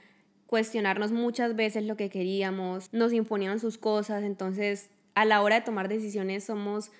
cuestionarnos 0.46 1.12
muchas 1.12 1.54
veces 1.54 1.84
lo 1.84 1.96
que 1.96 2.08
queríamos, 2.08 2.88
nos 2.92 3.12
imponían 3.12 3.60
sus 3.60 3.76
cosas, 3.76 4.22
entonces 4.22 4.90
a 5.14 5.26
la 5.26 5.42
hora 5.42 5.56
de 5.56 5.60
tomar 5.60 5.88
decisiones 5.88 6.44
somos 6.44 6.90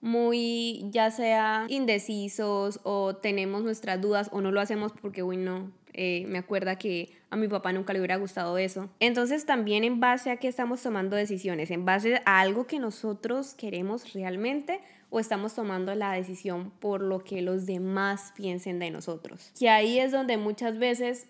muy 0.00 0.88
ya 0.90 1.10
sea 1.10 1.66
indecisos 1.68 2.80
o 2.84 3.16
tenemos 3.16 3.64
nuestras 3.64 4.00
dudas 4.00 4.30
o 4.32 4.40
no 4.40 4.50
lo 4.50 4.62
hacemos 4.62 4.92
porque, 4.92 5.22
uy, 5.22 5.36
no, 5.36 5.70
eh, 5.92 6.24
me 6.26 6.38
acuerda 6.38 6.76
que 6.76 7.10
a 7.28 7.36
mi 7.36 7.46
papá 7.46 7.72
nunca 7.72 7.92
le 7.92 7.98
hubiera 7.98 8.16
gustado 8.16 8.56
eso. 8.56 8.88
Entonces 9.00 9.44
también 9.44 9.84
en 9.84 10.00
base 10.00 10.30
a 10.30 10.38
qué 10.38 10.48
estamos 10.48 10.82
tomando 10.82 11.16
decisiones, 11.16 11.70
en 11.70 11.84
base 11.84 12.22
a 12.24 12.40
algo 12.40 12.66
que 12.66 12.78
nosotros 12.78 13.54
queremos 13.54 14.14
realmente 14.14 14.80
o 15.10 15.20
estamos 15.20 15.54
tomando 15.54 15.94
la 15.94 16.12
decisión 16.12 16.70
por 16.80 17.00
lo 17.00 17.20
que 17.20 17.42
los 17.42 17.66
demás 17.66 18.32
piensen 18.36 18.78
de 18.78 18.90
nosotros. 18.90 19.50
Que 19.58 19.68
ahí 19.68 19.98
es 19.98 20.12
donde 20.12 20.36
muchas 20.36 20.78
veces 20.78 21.26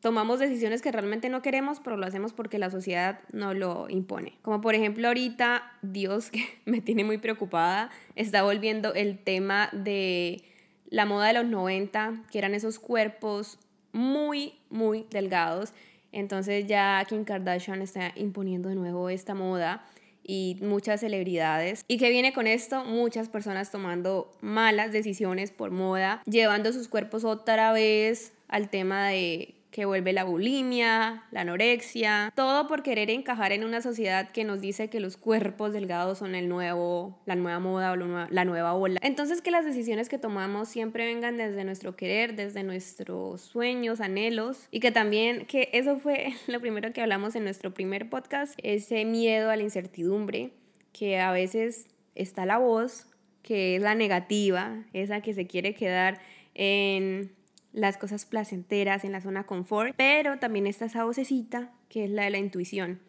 tomamos 0.00 0.38
decisiones 0.38 0.82
que 0.82 0.92
realmente 0.92 1.28
no 1.28 1.42
queremos, 1.42 1.80
pero 1.80 1.96
lo 1.96 2.06
hacemos 2.06 2.32
porque 2.32 2.58
la 2.58 2.70
sociedad 2.70 3.20
no 3.32 3.54
lo 3.54 3.88
impone. 3.88 4.38
Como 4.42 4.60
por 4.60 4.74
ejemplo 4.74 5.08
ahorita, 5.08 5.64
Dios, 5.82 6.30
que 6.32 6.44
me 6.64 6.80
tiene 6.80 7.04
muy 7.04 7.18
preocupada, 7.18 7.90
está 8.14 8.42
volviendo 8.42 8.94
el 8.94 9.18
tema 9.18 9.68
de 9.72 10.44
la 10.88 11.06
moda 11.06 11.26
de 11.26 11.32
los 11.34 11.46
90, 11.46 12.22
que 12.30 12.38
eran 12.38 12.54
esos 12.54 12.78
cuerpos 12.78 13.58
muy, 13.92 14.54
muy 14.70 15.06
delgados. 15.10 15.72
Entonces 16.12 16.66
ya 16.66 17.04
Kim 17.08 17.24
Kardashian 17.24 17.82
está 17.82 18.12
imponiendo 18.14 18.68
de 18.68 18.76
nuevo 18.76 19.10
esta 19.10 19.34
moda 19.34 19.84
y 20.26 20.56
muchas 20.60 21.00
celebridades. 21.00 21.84
¿Y 21.88 21.98
que 21.98 22.10
viene 22.10 22.32
con 22.32 22.46
esto? 22.46 22.84
Muchas 22.84 23.28
personas 23.28 23.70
tomando 23.70 24.32
malas 24.40 24.92
decisiones 24.92 25.50
por 25.50 25.70
moda, 25.70 26.22
llevando 26.26 26.72
sus 26.72 26.88
cuerpos 26.88 27.24
otra 27.24 27.72
vez 27.72 28.32
al 28.48 28.70
tema 28.70 29.08
de 29.08 29.55
que 29.76 29.84
vuelve 29.84 30.14
la 30.14 30.24
bulimia, 30.24 31.24
la 31.30 31.42
anorexia, 31.42 32.32
todo 32.34 32.66
por 32.66 32.82
querer 32.82 33.10
encajar 33.10 33.52
en 33.52 33.62
una 33.62 33.82
sociedad 33.82 34.30
que 34.30 34.42
nos 34.42 34.62
dice 34.62 34.88
que 34.88 35.00
los 35.00 35.18
cuerpos 35.18 35.74
delgados 35.74 36.16
son 36.16 36.34
el 36.34 36.48
nuevo, 36.48 37.20
la 37.26 37.34
nueva 37.34 37.58
moda 37.58 37.92
o 37.92 37.96
la 37.96 38.44
nueva 38.46 38.72
ola. 38.72 38.98
Entonces 39.02 39.42
que 39.42 39.50
las 39.50 39.66
decisiones 39.66 40.08
que 40.08 40.16
tomamos 40.16 40.70
siempre 40.70 41.04
vengan 41.04 41.36
desde 41.36 41.62
nuestro 41.64 41.94
querer, 41.94 42.36
desde 42.36 42.62
nuestros 42.62 43.42
sueños, 43.42 44.00
anhelos 44.00 44.66
y 44.70 44.80
que 44.80 44.92
también, 44.92 45.44
que 45.44 45.68
eso 45.74 45.98
fue 45.98 46.32
lo 46.46 46.58
primero 46.58 46.94
que 46.94 47.02
hablamos 47.02 47.36
en 47.36 47.44
nuestro 47.44 47.74
primer 47.74 48.08
podcast, 48.08 48.58
ese 48.62 49.04
miedo 49.04 49.50
a 49.50 49.56
la 49.56 49.62
incertidumbre, 49.62 50.52
que 50.94 51.20
a 51.20 51.32
veces 51.32 51.86
está 52.14 52.46
la 52.46 52.56
voz, 52.56 53.08
que 53.42 53.76
es 53.76 53.82
la 53.82 53.94
negativa, 53.94 54.86
esa 54.94 55.20
que 55.20 55.34
se 55.34 55.46
quiere 55.46 55.74
quedar 55.74 56.18
en 56.54 57.35
las 57.76 57.98
cosas 57.98 58.24
placenteras, 58.24 59.04
en 59.04 59.12
la 59.12 59.20
zona 59.20 59.44
confort, 59.44 59.94
pero 59.96 60.38
también 60.38 60.66
está 60.66 60.86
esa 60.86 61.04
vocecita 61.04 61.70
que 61.90 62.06
es 62.06 62.10
la 62.10 62.24
de 62.24 62.30
la 62.30 62.38
intuición, 62.38 63.00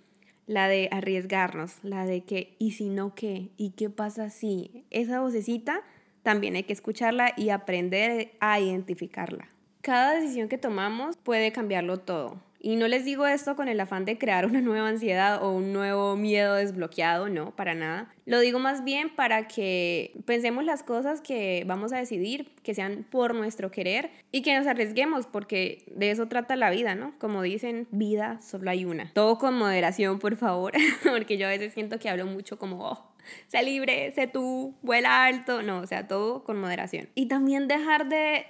la 0.46 0.68
de 0.68 0.90
arriesgarnos, 0.92 1.78
la 1.84 2.06
de 2.06 2.26
que, 2.26 2.56
¿y 2.60 2.72
si 2.72 2.90
no 2.90 3.16
qué? 3.16 3.50
¿Y 3.56 3.72
qué 3.72 3.90
pasa 3.90 4.30
si? 4.30 4.84
Esa 4.90 5.22
vocecita 5.22 5.84
también 6.22 6.56
hay 6.56 6.64
que 6.64 6.74
escucharla 6.74 7.34
y 7.38 7.50
aprender 7.50 8.34
a 8.42 8.60
identificarla. 8.60 9.48
Cada 9.82 10.16
decisión 10.16 10.50
que 10.50 10.58
tomamos 10.58 11.16
puede 11.16 11.54
cambiarlo 11.54 12.00
todo. 12.02 12.42
Y 12.68 12.76
no 12.76 12.90
les 12.90 13.06
digo 13.06 13.26
esto 13.26 13.56
con 13.56 13.70
el 13.70 13.80
afán 13.80 14.04
de 14.04 14.18
crear 14.18 14.46
una 14.46 14.60
nueva 14.60 14.90
ansiedad 14.90 15.42
o 15.42 15.54
un 15.54 15.72
nuevo 15.72 16.18
miedo 16.18 16.56
desbloqueado, 16.56 17.30
no, 17.30 17.56
para 17.56 17.76
nada. 17.76 18.14
Lo 18.26 18.42
digo 18.42 18.60
más 18.60 18.84
bien 18.84 19.10
para 19.10 19.48
que 19.48 20.12
pensemos 20.26 20.66
las 20.66 20.84
cosas 20.84 21.22
que 21.22 21.64
vamos 21.66 21.94
a 21.94 21.98
decidir, 21.98 22.52
que 22.64 22.76
sean 22.76 23.06
por 23.10 23.34
nuestro 23.34 23.72
querer 23.72 24.12
y 24.34 24.42
que 24.42 24.54
nos 24.54 24.68
arriesguemos, 24.68 25.28
porque 25.28 25.86
de 25.96 26.12
eso 26.12 26.28
trata 26.28 26.58
la 26.58 26.70
vida, 26.70 26.94
¿no? 26.94 27.18
Como 27.20 27.42
dicen, 27.42 27.88
vida 27.92 28.42
solo 28.42 28.70
hay 28.70 28.84
una. 28.84 29.14
Todo 29.14 29.38
con 29.38 29.58
moderación, 29.58 30.20
por 30.20 30.36
favor, 30.36 30.74
porque 31.10 31.38
yo 31.38 31.48
a 31.48 31.52
veces 31.52 31.72
siento 31.72 32.00
que 32.00 32.10
hablo 32.10 32.26
mucho 32.26 32.60
como, 32.60 32.84
oh, 32.84 33.14
sé 33.48 33.64
libre, 33.64 34.12
sé 34.12 34.28
tú, 34.28 34.76
vuela 34.82 35.24
alto, 35.24 35.62
no, 35.64 35.80
o 35.80 35.88
sea, 35.88 36.10
todo 36.10 36.44
con 36.44 36.60
moderación. 36.60 37.08
Y 37.16 37.28
también 37.28 37.70
dejar 37.70 38.10
de 38.10 38.46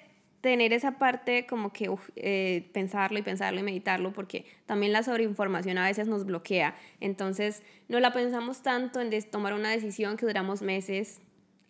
tener 0.47 0.71
esa 0.71 0.97
parte 0.97 1.45
como 1.45 1.73
que 1.73 1.93
eh, 2.15 2.69
pensarlo 2.71 3.19
y 3.19 3.21
pensarlo 3.21 3.59
y 3.59 3.63
meditarlo, 3.63 4.13
porque 4.13 4.45
también 4.65 4.93
la 4.93 5.03
sobreinformación 5.03 5.77
a 5.77 5.85
veces 5.85 6.07
nos 6.07 6.25
bloquea. 6.25 6.73
Entonces, 7.01 7.63
no 7.89 7.99
la 7.99 8.13
pensamos 8.13 8.61
tanto 8.61 9.01
en 9.01 9.09
tomar 9.29 9.53
una 9.53 9.69
decisión 9.71 10.15
que 10.15 10.25
duramos 10.25 10.61
meses, 10.61 11.19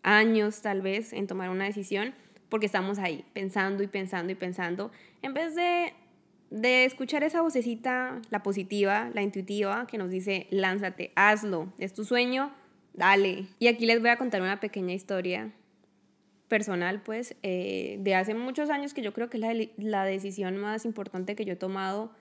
años 0.03 0.61
tal 0.61 0.83
vez, 0.83 1.11
en 1.11 1.25
tomar 1.25 1.49
una 1.49 1.65
decisión, 1.65 2.13
porque 2.49 2.67
estamos 2.67 2.99
ahí 2.99 3.25
pensando 3.33 3.81
y 3.81 3.87
pensando 3.87 4.31
y 4.31 4.35
pensando, 4.35 4.91
en 5.23 5.33
vez 5.33 5.55
de, 5.55 5.93
de 6.51 6.85
escuchar 6.85 7.23
esa 7.23 7.41
vocecita, 7.41 8.21
la 8.29 8.43
positiva, 8.43 9.09
la 9.15 9.23
intuitiva, 9.23 9.87
que 9.87 9.97
nos 9.97 10.11
dice, 10.11 10.45
lánzate, 10.51 11.13
hazlo, 11.15 11.73
es 11.79 11.93
tu 11.93 12.05
sueño, 12.05 12.53
dale. 12.93 13.47
Y 13.57 13.69
aquí 13.69 13.87
les 13.87 14.01
voy 14.01 14.11
a 14.11 14.17
contar 14.17 14.43
una 14.43 14.59
pequeña 14.59 14.93
historia 14.93 15.51
personal, 16.47 17.01
pues, 17.01 17.35
eh, 17.43 17.97
de 17.99 18.15
hace 18.15 18.33
muchos 18.33 18.69
años 18.69 18.93
que 18.93 19.01
yo 19.01 19.13
creo 19.13 19.29
que 19.29 19.37
es 19.37 19.41
la, 19.41 19.53
la, 19.77 20.05
decisión 20.05 20.57
más 20.57 20.85
importante 20.85 21.35
que 21.35 21.45
yo 21.45 21.53
he 21.53 21.57
tomado, 21.57 22.11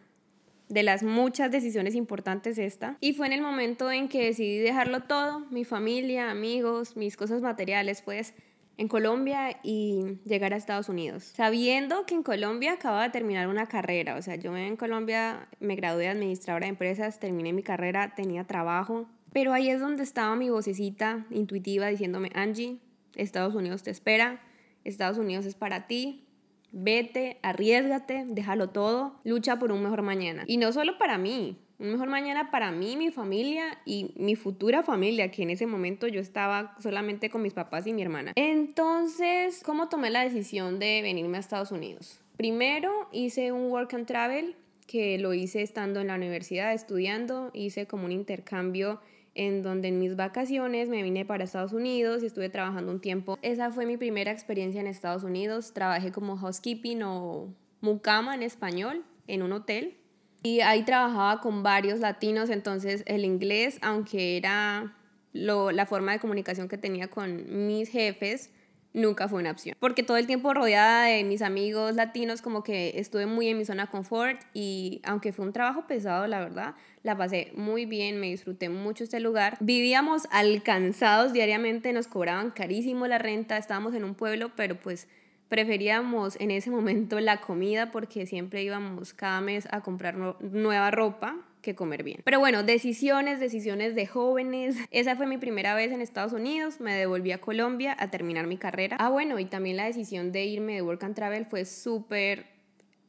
de 0.69 0.83
las 0.83 1.03
muchas 1.03 1.51
decisiones 1.51 1.95
importantes 1.95 2.59
esta. 2.59 2.97
Y 3.01 3.13
fue 3.13 3.27
en 3.27 3.33
el 3.33 3.41
momento 3.41 3.91
en 3.91 4.09
que 4.09 4.25
decidí 4.25 4.59
dejarlo 4.59 5.05
todo, 5.05 5.41
mi 5.51 5.65
familia, 5.65 6.31
amigos, 6.31 6.97
mis 6.97 7.17
cosas 7.17 7.41
materiales, 7.41 8.03
pues, 8.03 8.35
en 8.79 8.89
Colombia 8.89 9.59
y 9.63 10.19
llegar 10.25 10.53
a 10.53 10.57
Estados 10.57 10.89
Unidos. 10.89 11.33
Sabiendo 11.35 12.05
que 12.05 12.15
en 12.15 12.23
Colombia 12.23 12.73
acababa 12.73 13.05
de 13.05 13.11
terminar 13.11 13.49
una 13.49 13.67
carrera, 13.67 14.17
o 14.17 14.23
sea, 14.23 14.37
yo 14.37 14.57
en 14.57 14.77
Colombia 14.77 15.49
me 15.61 15.77
gradué 15.77 16.05
de 16.05 16.09
administradora 16.11 16.67
de 16.67 16.71
empresas, 16.71 17.19
terminé 17.19 17.53
mi 17.53 17.63
carrera, 17.63 18.15
tenía 18.15 18.45
trabajo, 18.45 19.09
pero 19.33 19.53
ahí 19.53 19.71
es 19.71 19.81
donde 19.81 20.03
estaba 20.03 20.37
mi 20.37 20.51
vocecita 20.51 21.27
intuitiva 21.31 21.89
diciéndome, 21.89 22.31
Angie, 22.35 22.79
Estados 23.17 23.55
Unidos 23.55 23.83
te 23.83 23.91
espera, 23.91 24.41
Estados 24.85 25.19
Unidos 25.19 25.47
es 25.47 25.55
para 25.55 25.87
ti, 25.87 26.27
vete, 26.73 27.39
arriesgate, 27.43 28.25
déjalo 28.27 28.71
todo, 28.71 29.21
lucha 29.25 29.59
por 29.59 29.73
un 29.73 29.83
mejor 29.83 30.03
mañana. 30.03 30.45
Y 30.47 30.59
no 30.59 30.73
solo 30.73 30.99
para 30.99 31.19
mí, 31.19 31.59
un 31.79 31.93
mejor 31.93 32.09
mañana 32.09 32.51
para 32.51 32.71
mí, 32.71 32.97
mi 32.97 33.11
familia 33.11 33.79
y 33.85 34.13
mi 34.17 34.37
futura 34.37 34.83
familia, 34.83 35.31
que 35.31 35.43
en 35.43 35.51
ese 35.51 35.67
momento 35.67 36.07
yo 36.07 36.21
estaba 36.21 36.75
solamente 36.81 37.31
con 37.31 37.43
mis 37.43 37.53
papás 37.53 37.87
y 37.87 37.93
mi 37.93 38.03
hermana. 38.03 38.33
Entonces, 38.37 39.63
¿cómo 39.65 39.89
tomé 39.89 40.11
la 40.11 40.25
decisión 40.25 40.79
de 40.79 41.03
venirme 41.03 41.37
a 41.37 41.41
Estados 41.41 41.73
Unidos? 41.73 42.21
Primero 42.37 43.09
hice 43.13 43.53
un 43.53 43.71
work 43.71 43.95
and 43.95 44.07
travel 44.07 44.57
que 44.87 45.19
lo 45.19 45.35
hice 45.35 45.63
estando 45.63 46.01
en 46.01 46.07
la 46.07 46.15
universidad 46.15 46.73
estudiando, 46.73 47.51
hice 47.53 47.87
como 47.87 48.05
un 48.05 48.13
intercambio 48.13 49.01
en 49.37 49.63
donde 49.63 49.89
en 49.89 49.99
mis 49.99 50.17
vacaciones 50.17 50.89
me 50.89 51.03
vine 51.03 51.25
para 51.25 51.45
Estados 51.45 51.73
Unidos 51.73 52.23
y 52.23 52.27
estuve 52.27 52.49
trabajando 52.49 52.91
un 52.91 53.01
tiempo. 53.01 53.39
Esa 53.43 53.71
fue 53.71 53.87
mi 53.87 53.97
primera 53.97 54.33
experiencia 54.33 54.81
en 54.81 54.87
Estados 54.87 55.23
Unidos. 55.23 55.73
Trabajé 55.75 56.11
como 56.11 56.37
housekeeping 56.37 57.03
o 57.03 57.55
mucama 57.81 58.35
en 58.35 58.43
español 58.43 59.05
en 59.29 59.43
un 59.43 59.53
hotel. 59.53 59.99
Y 60.43 60.61
ahí 60.61 60.85
trabajaba 60.85 61.41
con 61.41 61.63
varios 61.63 62.01
latinos, 62.01 62.51
entonces 62.51 63.03
el 63.07 63.25
inglés, 63.25 63.79
aunque 63.83 64.37
era 64.37 64.97
lo, 65.33 65.71
la 65.71 65.87
forma 65.87 66.13
de 66.13 66.19
comunicación 66.19 66.69
que 66.69 66.79
tenía 66.79 67.09
con 67.09 67.67
mis 67.67 67.91
jefes, 67.91 68.51
nunca 68.97 69.29
fue 69.29 69.41
una 69.41 69.53
opción. 69.53 69.77
Porque 69.79 70.03
todo 70.03 70.17
el 70.17 70.27
tiempo 70.27 70.53
rodeada 70.55 71.05
de 71.05 71.23
mis 71.23 71.43
amigos 71.43 71.95
latinos, 71.95 72.43
como 72.43 72.65
que 72.65 72.99
estuve 72.99 73.27
muy 73.27 73.49
en 73.49 73.59
mi 73.59 73.65
zona 73.65 73.87
confort 73.89 74.41
y 74.55 75.01
aunque 75.05 75.33
fue 75.33 75.45
un 75.45 75.53
trabajo 75.53 75.87
pesado, 75.87 76.27
la 76.27 76.41
verdad, 76.41 76.75
la 77.03 77.17
pasé 77.17 77.53
muy 77.55 77.85
bien, 77.85 78.19
me 78.19 78.29
disfruté 78.29 78.69
mucho 78.69 79.05
este 79.05 79.21
lugar. 79.21 79.59
Vivíamos 79.61 80.27
alcanzados 80.33 81.33
diariamente, 81.33 81.93
nos 81.93 82.09
cobraban 82.09 82.51
carísimo 82.51 83.07
la 83.07 83.19
renta, 83.19 83.59
estábamos 83.59 83.95
en 83.95 84.03
un 84.03 84.15
pueblo, 84.15 84.51
pero 84.57 84.81
pues 84.81 85.09
preferíamos 85.49 86.41
en 86.41 86.51
ese 86.51 86.71
momento 86.71 87.21
la 87.21 87.41
comida 87.41 87.93
porque 87.93 88.27
siempre 88.27 88.63
íbamos 88.63 89.13
cada 89.13 89.41
mes 89.41 89.69
a 89.71 89.83
comprar 89.83 90.17
nueva 90.41 90.91
ropa 90.91 91.37
que 91.67 91.75
comer 91.75 92.05
bien. 92.05 92.21
Pero 92.25 92.39
bueno, 92.39 92.63
decisiones, 92.63 93.41
decisiones 93.41 93.95
de 93.95 94.07
jóvenes. 94.07 94.77
Esa 94.91 95.17
fue 95.17 95.27
mi 95.27 95.37
primera 95.37 95.75
vez 95.75 95.93
en 95.93 96.01
Estados 96.01 96.33
Unidos. 96.33 96.81
Me 96.81 96.95
devolví 96.95 97.33
a 97.33 97.41
Colombia 97.41 97.97
a 97.99 98.11
terminar 98.11 98.47
mi 98.47 98.57
carrera. 98.57 98.97
Ah, 99.01 99.11
bueno, 99.11 99.39
y 99.39 99.45
también 99.45 99.77
la 99.77 99.85
decisión 99.85 100.33
de 100.33 100.45
irme 100.45 100.75
de 100.75 100.83
Work 100.83 101.15
Travel 101.15 101.45
fue 101.45 101.65
súper 101.65 102.47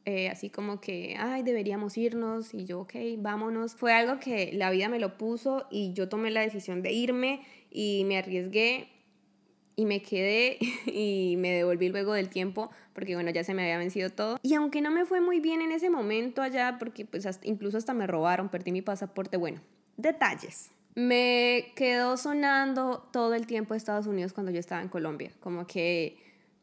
eh, 0.04 0.28
así 0.28 0.48
como 0.48 0.80
que, 0.80 1.16
ay, 1.18 1.42
deberíamos 1.42 1.98
irnos, 1.98 2.54
y 2.54 2.64
yo, 2.64 2.80
ok, 2.80 2.94
vámonos. 3.18 3.74
Fue 3.74 3.92
algo 3.92 4.18
que 4.18 4.50
la 4.54 4.70
vida 4.70 4.88
me 4.88 4.98
lo 4.98 5.18
puso 5.18 5.66
y 5.70 5.92
yo 5.92 6.08
tomé 6.08 6.30
la 6.30 6.40
decisión 6.40 6.82
de 6.82 6.92
irme 6.92 7.42
y 7.70 8.04
me 8.06 8.16
arriesgué 8.16 8.88
y 9.78 9.86
me 9.86 10.02
quedé 10.02 10.58
y 10.86 11.36
me 11.38 11.52
devolví 11.52 11.88
luego 11.88 12.12
del 12.12 12.28
tiempo 12.28 12.70
porque 12.92 13.14
bueno, 13.14 13.30
ya 13.30 13.44
se 13.44 13.54
me 13.54 13.62
había 13.62 13.78
vencido 13.78 14.10
todo. 14.10 14.38
Y 14.42 14.54
aunque 14.54 14.80
no 14.80 14.90
me 14.90 15.04
fue 15.04 15.20
muy 15.20 15.38
bien 15.38 15.62
en 15.62 15.70
ese 15.70 15.88
momento 15.88 16.42
allá, 16.42 16.78
porque 16.80 17.06
pues 17.06 17.28
incluso 17.44 17.78
hasta 17.78 17.94
me 17.94 18.08
robaron, 18.08 18.48
perdí 18.48 18.72
mi 18.72 18.82
pasaporte, 18.82 19.36
bueno, 19.36 19.60
detalles. 19.96 20.72
Me 20.96 21.72
quedó 21.76 22.16
sonando 22.16 23.08
todo 23.12 23.34
el 23.34 23.46
tiempo 23.46 23.74
Estados 23.74 24.08
Unidos 24.08 24.32
cuando 24.32 24.50
yo 24.50 24.58
estaba 24.58 24.82
en 24.82 24.88
Colombia, 24.88 25.30
como 25.38 25.64
que 25.68 26.16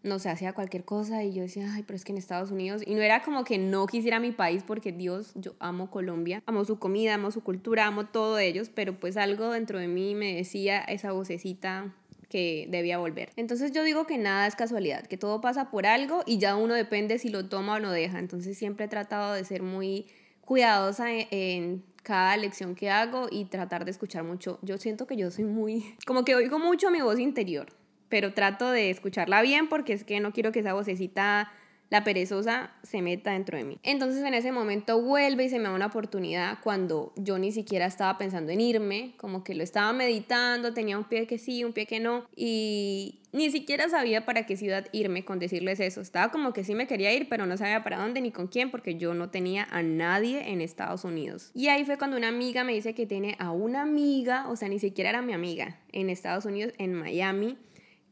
no 0.04 0.20
sé, 0.20 0.30
hacía 0.30 0.54
cualquier 0.54 0.84
cosa 0.84 1.24
y 1.24 1.34
yo 1.34 1.42
decía, 1.42 1.74
ay, 1.74 1.84
pero 1.84 1.96
es 1.96 2.04
que 2.04 2.12
en 2.12 2.18
Estados 2.18 2.52
Unidos, 2.52 2.84
y 2.86 2.94
no 2.94 3.02
era 3.02 3.24
como 3.24 3.44
que 3.44 3.58
no 3.58 3.88
quisiera 3.88 4.20
mi 4.20 4.32
país 4.32 4.62
porque 4.62 4.92
Dios, 4.92 5.32
yo 5.36 5.56
amo 5.60 5.90
Colombia, 5.90 6.44
amo 6.46 6.64
su 6.64 6.78
comida, 6.78 7.16
amo 7.16 7.32
su 7.32 7.42
cultura, 7.42 7.88
amo 7.88 8.06
todo 8.06 8.36
de 8.36 8.46
ellos, 8.46 8.70
pero 8.70 9.00
pues 9.00 9.18
algo 9.18 9.52
dentro 9.52 9.80
de 9.80 9.88
mí 9.88 10.14
me 10.14 10.36
decía 10.36 10.80
esa 10.82 11.12
vocecita 11.12 11.96
que 12.30 12.68
debía 12.70 12.98
volver. 12.98 13.30
Entonces 13.36 13.72
yo 13.72 13.84
digo 13.84 14.06
que 14.06 14.18
nada 14.18 14.48
es 14.48 14.56
casualidad, 14.56 15.06
que 15.06 15.18
todo 15.18 15.42
pasa 15.42 15.70
por 15.70 15.86
algo 15.86 16.24
y 16.26 16.38
ya 16.38 16.56
uno 16.56 16.74
depende 16.74 17.20
si 17.20 17.30
lo 17.30 17.48
toma 17.48 17.76
o 17.76 17.80
lo 17.80 17.92
deja. 17.92 18.20
Entonces 18.20 18.58
siempre 18.58 18.86
he 18.86 18.90
tratado 18.90 19.34
de 19.34 19.44
ser 19.46 19.62
muy 19.64 20.08
cuidadosa 20.42 21.08
en, 21.12 21.84
cada 22.04 22.38
lección 22.38 22.76
que 22.76 22.92
hago 22.92 23.28
y 23.32 23.46
tratar 23.46 23.84
de 23.84 23.90
escuchar 23.90 24.24
mucho. 24.24 24.60
Yo 24.62 24.78
siento 24.78 25.08
que 25.08 25.18
yo 25.18 25.32
soy 25.32 25.46
muy, 25.46 25.96
como 26.06 26.24
que 26.24 26.36
oigo 26.36 26.60
mucho 26.60 26.92
mi 26.92 27.02
voz 27.02 27.18
interior, 27.18 27.66
pero 28.10 28.36
trato 28.36 28.70
de 28.70 28.92
escucharla 28.92 29.42
bien 29.42 29.68
porque 29.68 29.94
es 29.94 30.04
que 30.04 30.20
no 30.20 30.32
quiero 30.32 30.52
que 30.52 30.60
esa 30.60 30.74
vocecita 30.74 31.52
la 31.90 32.04
perezosa 32.04 32.72
se 32.84 33.02
meta 33.02 33.32
dentro 33.32 33.58
de 33.58 33.64
mí. 33.64 33.78
Entonces 33.84 34.24
en 34.24 34.34
ese 34.34 34.52
momento 34.52 35.02
vuelve 35.02 35.46
y 35.46 35.50
se 35.50 35.60
me 35.60 35.66
da 35.66 35.76
una 35.76 35.88
oportunidad 35.88 36.60
cuando 36.64 37.14
yo 37.16 37.38
ni 37.38 37.52
siquiera 37.52 37.86
estaba 37.86 38.18
pensando 38.18 38.52
en 38.52 38.62
irme, 38.62 39.14
como 39.18 39.44
que 39.44 39.56
lo 39.56 39.64
estaba 39.64 39.94
meditando, 39.94 40.74
tenía 40.74 40.98
un 40.98 41.04
pie 41.04 41.28
que 41.28 41.38
sí, 41.38 41.64
un 41.64 41.74
pie 41.74 41.86
que 41.86 42.00
no, 42.00 42.26
y 42.36 43.20
ni 43.36 43.52
siquiera 43.52 43.90
sabía 43.90 44.26
para 44.26 44.46
qué 44.46 44.56
ciudad 44.56 44.88
irme 44.94 45.26
con 45.26 45.40
decirles 45.40 45.82
eso. 45.82 46.00
Estaba 46.02 46.32
como 46.32 46.54
que 46.54 46.64
sí 46.64 46.74
me 46.74 46.88
quería 46.88 47.14
ir, 47.14 47.28
pero 47.28 47.46
no 47.46 47.58
sabía 47.58 47.84
para 47.84 47.98
dónde 47.98 48.22
ni 48.22 48.32
con 48.32 48.48
quién, 48.48 48.72
porque 48.72 48.96
yo 48.96 49.14
no 49.14 49.30
tenía 49.30 49.68
a 49.72 49.84
nadie 49.84 50.52
en 50.52 50.62
Estados 50.62 51.04
Unidos. 51.04 51.52
Y 51.54 51.68
ahí 51.68 51.84
fue 51.84 51.98
cuando 51.98 52.16
una 52.16 52.30
amiga 52.30 52.64
me 52.64 52.74
dice 52.74 52.96
que 52.96 53.06
tiene 53.06 53.36
a 53.38 53.52
una 53.52 53.82
amiga, 53.82 54.50
o 54.50 54.56
sea, 54.56 54.70
ni 54.70 54.80
siquiera 54.80 55.10
era 55.10 55.22
mi 55.22 55.34
amiga, 55.34 55.80
en 55.92 56.10
Estados 56.10 56.46
Unidos, 56.46 56.74
en 56.78 56.94
Miami, 56.94 57.58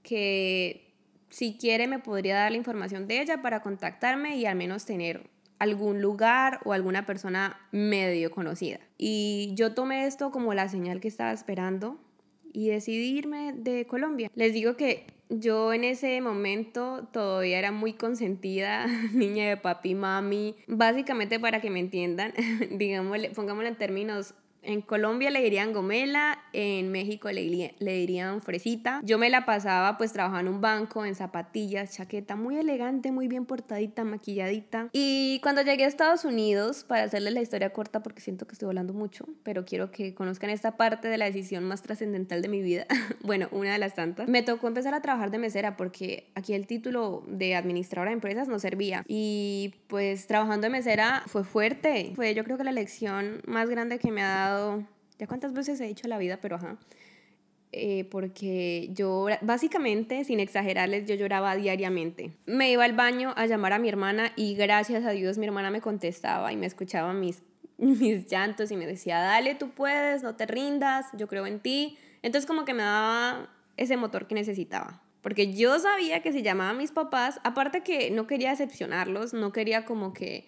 que 0.04 0.93
si 1.34 1.58
quiere 1.58 1.88
me 1.88 1.98
podría 1.98 2.36
dar 2.36 2.52
la 2.52 2.58
información 2.58 3.08
de 3.08 3.20
ella 3.20 3.42
para 3.42 3.64
contactarme 3.64 4.38
y 4.38 4.46
al 4.46 4.56
menos 4.56 4.86
tener 4.86 5.32
algún 5.58 6.00
lugar 6.00 6.60
o 6.64 6.74
alguna 6.74 7.08
persona 7.08 7.60
medio 7.72 8.30
conocida. 8.30 8.80
Y 9.00 9.52
yo 9.56 9.74
tomé 9.74 10.06
esto 10.06 10.30
como 10.30 10.54
la 10.54 10.70
señal 10.70 11.00
que 11.00 11.08
estaba 11.08 11.32
esperando 11.32 11.98
y 12.54 12.68
decidí 12.68 13.18
irme 13.18 13.52
de 13.52 13.88
Colombia. 13.88 14.30
Les 14.36 14.54
digo 14.54 14.78
que 14.78 15.08
yo 15.30 15.74
en 15.74 15.86
ese 15.86 16.22
momento 16.22 17.08
todavía 17.12 17.58
era 17.58 17.72
muy 17.72 17.94
consentida, 17.94 18.86
niña 19.14 19.50
de 19.50 19.58
papi 19.58 19.96
mami. 19.96 20.56
Básicamente 20.68 21.40
para 21.40 21.62
que 21.62 21.72
me 21.72 21.80
entiendan, 21.80 22.34
digámosle, 22.72 23.32
pongámoslo 23.32 23.70
en 23.70 23.76
términos 23.76 24.36
en 24.64 24.82
Colombia 24.82 25.30
le 25.30 25.42
dirían 25.42 25.74
gomela, 25.74 26.40
en 26.54 26.92
México 26.92 27.32
le, 27.32 27.76
le, 27.78 27.94
dirían 27.94 28.42
fresita. 28.42 29.02
Yo 29.04 29.18
me 29.18 29.30
la 29.30 29.46
pasaba 29.46 29.98
pues 29.98 30.14
trabajando 30.14 30.50
en 30.50 30.56
un 30.56 30.62
banco, 30.62 31.06
en 31.06 31.16
zapatillas, 31.16 31.94
chaqueta, 31.94 32.36
muy 32.36 32.58
elegante, 32.58 33.12
muy 33.12 33.28
bien 33.28 33.46
portadita, 33.46 34.04
maquilladita. 34.04 34.90
Y 34.92 35.40
cuando 35.44 35.62
llegué 35.62 35.86
a 35.86 35.88
Estados 35.88 36.26
Unidos, 36.26 36.84
para 36.84 37.04
hacerles 37.04 37.34
la 37.34 37.42
historia 37.42 37.72
corta 37.72 38.02
porque 38.02 38.22
siento 38.22 38.48
que 38.48 38.54
estoy 38.54 38.68
hablando 38.68 38.94
mucho, 38.94 39.26
pero 39.44 39.66
quiero 39.66 39.92
que 39.92 40.14
conozcan 40.14 40.50
esta 40.50 40.78
parte 40.78 41.08
de 41.08 41.18
la 41.18 41.26
decisión 41.26 41.64
más 41.64 41.82
trascendental 41.82 42.42
de 42.42 42.48
mi 42.48 42.62
vida, 42.62 42.86
bueno, 43.24 43.48
una 43.52 43.74
de 43.74 43.80
las 43.80 43.96
tantas, 43.96 44.28
me 44.28 44.42
tocó 44.42 44.68
empezar 44.68 44.94
a 44.94 45.02
trabajar 45.02 45.32
de 45.32 45.38
mesera 45.38 45.78
porque 45.78 46.32
aquí 46.36 46.54
el 46.54 46.68
título 46.68 47.24
de 47.28 47.56
administradora 47.56 48.10
de 48.10 48.16
empresas 48.16 48.48
no 48.48 48.60
servía. 48.60 49.04
Y 49.08 49.76
pues 49.88 50.28
trabajando 50.28 50.66
de 50.66 50.72
mesera 50.72 51.24
fue 51.28 51.44
fuerte, 51.44 52.14
fue 52.16 52.34
yo 52.34 52.44
creo 52.44 52.58
que 52.58 52.64
la 52.64 52.72
lección 52.72 53.42
más 53.46 53.70
grande 53.70 54.00
que 54.00 54.12
me 54.12 54.22
ha 54.22 54.28
dado 54.30 54.53
ya 55.18 55.28
cuántas 55.28 55.54
veces 55.54 55.80
he 55.82 55.86
dicho 55.86 56.08
la 56.08 56.18
vida, 56.18 56.40
pero 56.42 56.56
ajá. 56.56 56.78
Eh, 57.76 58.08
porque 58.12 58.90
yo 58.94 59.26
básicamente, 59.42 60.24
sin 60.26 60.40
exagerarles, 60.40 61.08
yo 61.08 61.16
lloraba 61.16 61.56
diariamente. 61.56 62.32
Me 62.46 62.72
iba 62.72 62.84
al 62.84 62.94
baño 62.94 63.34
a 63.36 63.48
llamar 63.48 63.74
a 63.74 63.80
mi 63.80 63.90
hermana 63.90 64.32
y 64.36 64.54
gracias 64.54 65.04
a 65.06 65.10
Dios 65.10 65.40
mi 65.40 65.48
hermana 65.48 65.72
me 65.72 65.82
contestaba 65.82 66.54
y 66.54 66.56
me 66.56 66.68
escuchaba 66.68 67.14
mis, 67.14 67.42
mis 67.78 68.28
llantos 68.28 68.70
y 68.70 68.78
me 68.78 68.86
decía, 68.86 69.20
dale, 69.20 69.56
tú 69.56 69.72
puedes, 69.72 70.22
no 70.22 70.36
te 70.36 70.46
rindas, 70.46 71.08
yo 71.18 71.28
creo 71.28 71.48
en 71.48 71.60
ti. 71.60 71.98
Entonces 72.22 72.48
como 72.48 72.64
que 72.64 72.76
me 72.76 72.84
daba 72.84 73.50
ese 73.76 73.98
motor 73.98 74.28
que 74.28 74.36
necesitaba. 74.36 75.02
Porque 75.24 75.54
yo 75.54 75.80
sabía 75.80 76.22
que 76.22 76.32
si 76.32 76.44
llamaba 76.44 76.72
a 76.72 76.74
mis 76.74 76.92
papás, 76.92 77.40
aparte 77.44 77.82
que 77.82 78.12
no 78.12 78.28
quería 78.28 78.52
decepcionarlos, 78.52 79.34
no 79.34 79.52
quería 79.52 79.84
como 79.84 80.14
que 80.14 80.46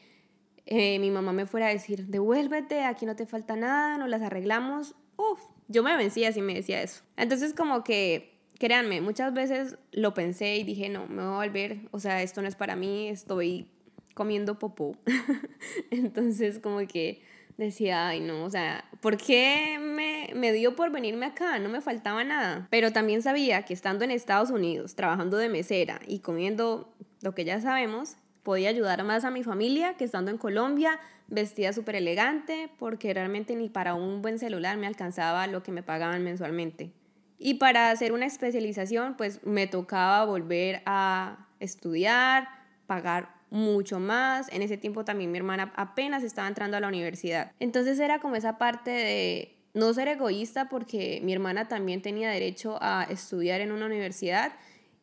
eh, 0.65 0.97
mi 0.99 1.11
mamá 1.11 1.31
me 1.31 1.45
fuera 1.45 1.67
a 1.67 1.69
decir, 1.69 2.07
devuélvete, 2.07 2.83
aquí 2.83 3.05
no 3.05 3.15
te 3.15 3.25
falta 3.25 3.55
nada, 3.55 3.97
no 3.97 4.07
las 4.07 4.21
arreglamos. 4.21 4.95
Uf, 5.17 5.39
yo 5.67 5.83
me 5.83 5.95
vencía 5.95 6.31
si 6.31 6.41
me 6.41 6.53
decía 6.53 6.81
eso. 6.81 7.03
Entonces 7.17 7.53
como 7.53 7.83
que, 7.83 8.39
créanme, 8.57 9.01
muchas 9.01 9.33
veces 9.33 9.77
lo 9.91 10.13
pensé 10.13 10.55
y 10.55 10.63
dije, 10.63 10.89
no, 10.89 11.07
me 11.07 11.23
voy 11.23 11.33
a 11.33 11.47
volver, 11.47 11.79
o 11.91 11.99
sea, 11.99 12.21
esto 12.23 12.41
no 12.41 12.47
es 12.47 12.55
para 12.55 12.75
mí, 12.75 13.09
estoy 13.09 13.67
comiendo 14.15 14.57
popó. 14.57 14.97
Entonces 15.91 16.59
como 16.59 16.79
que 16.87 17.21
decía, 17.57 18.07
ay 18.07 18.19
no, 18.19 18.43
o 18.43 18.49
sea, 18.49 18.85
¿por 19.01 19.17
qué 19.17 19.77
me, 19.79 20.31
me, 20.35 20.51
dio 20.51 20.75
por 20.75 20.91
venirme 20.91 21.27
acá? 21.27 21.59
No 21.59 21.69
me 21.69 21.81
faltaba 21.81 22.23
nada. 22.23 22.67
Pero 22.71 22.91
también 22.91 23.21
sabía 23.21 23.63
que 23.63 23.73
estando 23.73 24.03
en 24.03 24.11
Estados 24.11 24.49
Unidos, 24.49 24.95
trabajando 24.95 25.37
de 25.37 25.49
mesera 25.49 25.99
y 26.07 26.19
comiendo 26.19 26.93
lo 27.21 27.33
que 27.35 27.45
ya 27.45 27.61
sabemos, 27.61 28.17
podía 28.45 28.69
ayudar 28.69 29.03
más 29.03 29.25
a 29.25 29.31
mi 29.31 29.43
familia 29.43 29.95
que 29.95 30.03
estando 30.05 30.29
en 30.29 30.37
Colombia, 30.37 30.99
vestía 31.27 31.73
súper 31.73 31.95
elegante, 31.95 32.69
porque 32.77 33.11
realmente 33.11 33.55
ni 33.55 33.69
para 33.69 33.95
un 33.95 34.21
buen 34.21 34.37
celular 34.37 34.77
me 34.77 34.85
alcanzaba 34.85 35.47
lo 35.47 35.63
que 35.63 35.71
me 35.71 35.81
pagaban 35.81 36.23
mensualmente. 36.23 36.91
Y 37.39 37.55
para 37.55 37.89
hacer 37.89 38.13
una 38.13 38.27
especialización, 38.27 39.17
pues 39.17 39.43
me 39.43 39.65
tocaba 39.65 40.23
volver 40.25 40.83
a 40.85 41.47
estudiar, 41.59 42.47
pagar 42.85 43.33
mucho 43.49 43.99
más. 43.99 44.47
En 44.53 44.61
ese 44.61 44.77
tiempo 44.77 45.03
también 45.03 45.31
mi 45.31 45.39
hermana 45.39 45.73
apenas 45.75 46.23
estaba 46.23 46.47
entrando 46.47 46.77
a 46.77 46.79
la 46.79 46.87
universidad. 46.87 47.51
Entonces 47.59 47.99
era 47.99 48.19
como 48.19 48.35
esa 48.35 48.59
parte 48.59 48.91
de 48.91 49.57
no 49.73 49.91
ser 49.95 50.07
egoísta 50.07 50.69
porque 50.69 51.19
mi 51.23 51.33
hermana 51.33 51.67
también 51.67 52.03
tenía 52.03 52.29
derecho 52.29 52.77
a 52.79 53.07
estudiar 53.09 53.59
en 53.61 53.71
una 53.71 53.87
universidad 53.87 54.53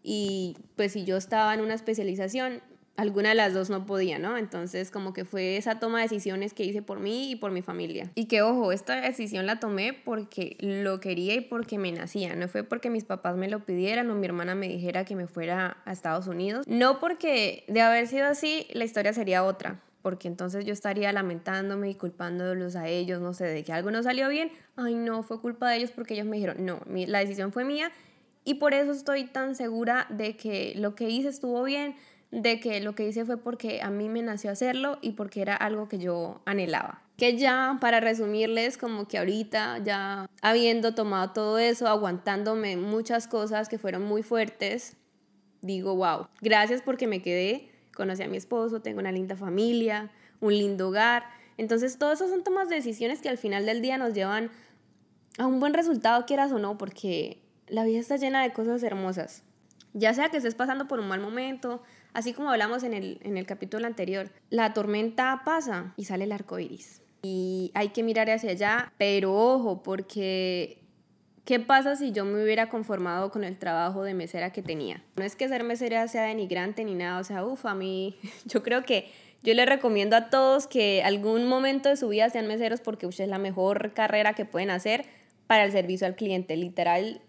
y 0.03 0.57
pues 0.77 0.93
si 0.93 1.05
yo 1.05 1.17
estaba 1.17 1.53
en 1.55 1.61
una 1.61 1.75
especialización, 1.75 2.63
alguna 2.97 3.31
de 3.31 3.35
las 3.35 3.55
dos 3.55 3.71
no 3.71 3.87
podía, 3.87 4.19
¿no? 4.19 4.37
Entonces 4.37 4.91
como 4.91 5.13
que 5.13 5.25
fue 5.25 5.57
esa 5.57 5.79
toma 5.79 5.99
de 5.99 6.05
decisiones 6.05 6.55
que 6.55 6.65
hice 6.65 6.83
por 6.83 7.01
mí 7.01 7.31
y 7.33 7.37
por 7.37 7.51
mi 7.51 7.63
familia. 7.63 8.11
Y 8.15 8.27
que 8.27 8.43
ojo, 8.43 8.73
esta 8.73 9.01
decisión 9.01 9.47
la 9.47 9.61
tomé 9.61 9.93
porque 9.93 10.57
lo 10.61 11.01
quería 11.01 11.35
y 11.35 11.41
porque 11.41 11.79
me 11.79 11.93
nacía, 11.93 12.37
no 12.37 12.49
fue 12.49 12.65
porque 12.65 12.91
mis 12.91 13.05
papás 13.05 13.37
me 13.37 13.49
lo 13.49 13.65
pidieran 13.65 14.11
o 14.11 14.15
mi 14.15 14.27
hermana 14.27 14.55
me 14.55 14.69
dijera 14.69 15.05
que 15.05 15.17
me 15.17 15.27
fuera 15.27 15.79
a 15.85 15.93
Estados 15.93 16.27
Unidos, 16.27 16.67
no 16.69 17.01
porque 17.01 17.65
de 17.69 17.81
haber 17.81 18.07
sido 18.07 18.27
así 18.27 18.67
la 18.73 18.85
historia 18.85 19.13
sería 19.13 19.45
otra. 19.45 19.81
Porque 20.03 20.27
entonces 20.27 20.65
yo 20.65 20.73
estaría 20.73 21.13
lamentándome 21.13 21.89
y 21.89 21.95
culpándolos 21.95 22.75
a 22.75 22.89
ellos, 22.89 23.21
no 23.21 23.35
sé, 23.35 23.45
de 23.45 23.63
que 23.63 23.73
algo 23.73 23.93
no 23.93 24.03
salió 24.03 24.29
bien. 24.29 24.51
Ay, 24.75 24.97
no, 24.97 25.23
fue 25.23 25.41
culpa 25.41 25.71
de 25.71 25.77
ellos 25.77 25.93
porque 25.93 26.15
ellos 26.15 26.27
me 26.27 26.39
dijeron, 26.39 26.67
no, 26.67 26.81
la 26.89 27.21
decisión 27.21 27.53
fue 27.53 27.65
mía 27.65 27.93
y 28.45 28.55
por 28.55 28.75
eso 28.75 28.93
estoy 28.93 29.25
tan 29.25 29.55
segura 29.55 30.07
de 30.11 30.37
que 30.37 30.75
lo 30.77 30.95
que 30.95 31.09
hice 31.09 31.29
estuvo 31.29 31.63
bien, 31.63 31.95
de 32.33 32.61
que 32.61 32.81
lo 32.81 32.95
que 32.95 33.07
hice 33.07 33.27
fue 33.27 33.37
porque 33.37 33.83
a 33.83 33.91
mí 33.91 34.09
me 34.09 34.23
nació 34.23 34.51
hacerlo 34.51 34.99
y 35.03 35.13
porque 35.13 35.43
era 35.43 35.55
algo 35.55 35.89
que 35.89 35.99
yo 35.99 36.41
anhelaba. 36.47 37.03
Que 37.19 37.37
ya, 37.37 37.77
para 37.81 38.01
resumirles, 38.01 38.79
como 38.79 39.07
que 39.07 39.19
ahorita, 39.19 39.81
ya 39.85 40.27
habiendo 40.41 40.95
tomado 40.95 41.33
todo 41.33 41.59
eso, 41.59 41.87
aguantándome 41.87 42.79
muchas 42.79 43.29
cosas 43.29 43.69
que 43.69 43.79
fueron 43.79 44.03
muy 44.03 44.23
fuertes, 44.23 44.97
digo, 45.61 45.95
wow, 45.95 46.27
gracias 46.41 46.81
porque 46.81 47.07
me 47.07 47.21
quedé, 47.21 47.71
conocí 47.95 48.23
a 48.23 48.29
mi 48.29 48.39
esposo, 48.39 48.81
tengo 48.81 49.01
una 49.01 49.13
linda 49.13 49.37
familia, 49.37 50.11
un 50.41 50.55
lindo 50.55 50.89
hogar. 50.89 51.25
Entonces, 51.59 51.99
todo 51.99 52.13
eso 52.13 52.29
son 52.29 52.43
tomas 52.43 52.71
de 52.71 52.77
decisiones 52.77 53.21
que 53.21 53.29
al 53.29 53.37
final 53.37 53.67
del 53.67 53.83
día 53.83 53.99
nos 53.99 54.15
llevan 54.15 54.51
a 55.37 55.47
un 55.47 55.61
buen 55.61 55.75
resultado, 55.75 56.25
quieras 56.25 56.51
o 56.51 56.59
no, 56.59 56.79
porque 56.79 57.43
la 57.69 57.85
vida 57.85 58.01
está 58.01 58.17
llena 58.17 58.43
de 58.43 58.55
cosas 58.55 58.83
hermosas. 58.83 59.45
Ya 59.93 60.15
sea 60.15 60.31
que 60.31 60.39
estés 60.39 60.55
pasando 60.55 60.89
por 60.89 60.99
un 60.99 61.09
mal 61.09 61.21
momento, 61.21 61.83
Así 62.15 62.33
como 62.33 62.51
hablamos 62.51 62.83
en 62.83 62.95
el, 62.95 63.19
en 63.23 63.39
el 63.39 63.47
capítulo 63.47 63.87
anterior, 63.87 64.31
la 64.51 64.73
tormenta 64.75 65.43
pasa 65.45 65.95
y 65.97 66.05
sale 66.05 66.25
el 66.25 66.33
arco 66.33 66.59
iris. 66.59 67.03
Y 67.23 67.71
hay 67.75 67.91
que 67.91 68.03
mirar 68.03 68.29
hacia 68.31 68.51
allá, 68.51 68.93
pero 68.99 69.35
ojo, 69.35 69.83
porque 69.83 70.83
¿Qué 71.45 71.59
pasa 71.59 71.97
si 71.97 72.13
yo 72.13 72.25
me 72.25 72.41
hubiera 72.43 72.69
conformado 72.69 73.33
con 73.33 73.43
el 73.43 73.59
trabajo 73.59 74.05
de 74.05 74.15
mesera 74.15 74.53
que 74.53 74.63
tenía? 74.63 75.03
No 75.17 75.25
es 75.25 75.35
que 75.35 75.49
ser 75.49 75.65
mesera 75.65 76.07
sea 76.07 76.23
denigrante 76.23 76.85
ni 76.85 76.95
nada, 76.95 77.19
o 77.19 77.25
sea, 77.25 77.45
uff, 77.45 77.67
a 77.67 77.75
mí, 77.75 78.17
yo 78.47 78.63
creo 78.63 78.85
que 78.85 79.11
yo 79.43 79.53
les 79.55 79.67
recomiendo 79.67 80.15
a 80.15 80.31
todos 80.31 80.69
que 80.69 81.03
algún 81.03 81.49
momento 81.49 81.89
de 81.89 81.97
su 81.97 82.09
vida 82.09 82.31
sean 82.31 82.47
meseros 82.47 82.81
porque 82.81 83.07
es 83.07 83.19
la 83.19 83.39
mejor 83.39 83.93
carrera 83.93 84.35
que 84.35 84.45
pueden 84.45 84.71
hacer 84.71 85.05
para 85.49 85.65
el 85.65 85.73
servicio 85.73 86.07
al 86.07 86.15
cliente. 86.15 86.57
Literal, 86.57 87.21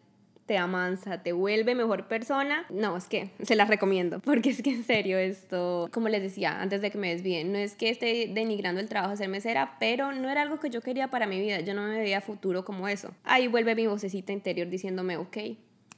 te 0.45 0.57
amansa, 0.57 1.23
te 1.23 1.31
vuelve 1.31 1.75
mejor 1.75 2.07
persona. 2.07 2.65
No, 2.69 2.97
es 2.97 3.05
que 3.05 3.31
se 3.43 3.55
las 3.55 3.69
recomiendo, 3.69 4.19
porque 4.23 4.49
es 4.49 4.61
que 4.61 4.71
en 4.71 4.83
serio 4.83 5.17
esto, 5.17 5.89
como 5.91 6.09
les 6.09 6.21
decía 6.21 6.61
antes 6.61 6.81
de 6.81 6.91
que 6.91 6.97
me 6.97 7.13
desvíen, 7.13 7.51
no 7.51 7.57
es 7.57 7.75
que 7.75 7.89
esté 7.89 8.29
denigrando 8.33 8.81
el 8.81 8.89
trabajo 8.89 9.11
de 9.11 9.17
ser 9.17 9.29
mesera, 9.29 9.77
pero 9.79 10.11
no 10.11 10.29
era 10.29 10.41
algo 10.41 10.59
que 10.59 10.69
yo 10.69 10.81
quería 10.81 11.09
para 11.09 11.27
mi 11.27 11.39
vida, 11.39 11.59
yo 11.61 11.73
no 11.73 11.83
me 11.83 11.97
veía 11.97 12.21
futuro 12.21 12.65
como 12.65 12.87
eso. 12.87 13.13
Ahí 13.23 13.47
vuelve 13.47 13.75
mi 13.75 13.87
vocecita 13.87 14.31
interior 14.31 14.67
diciéndome, 14.69 15.17
ok, 15.17 15.37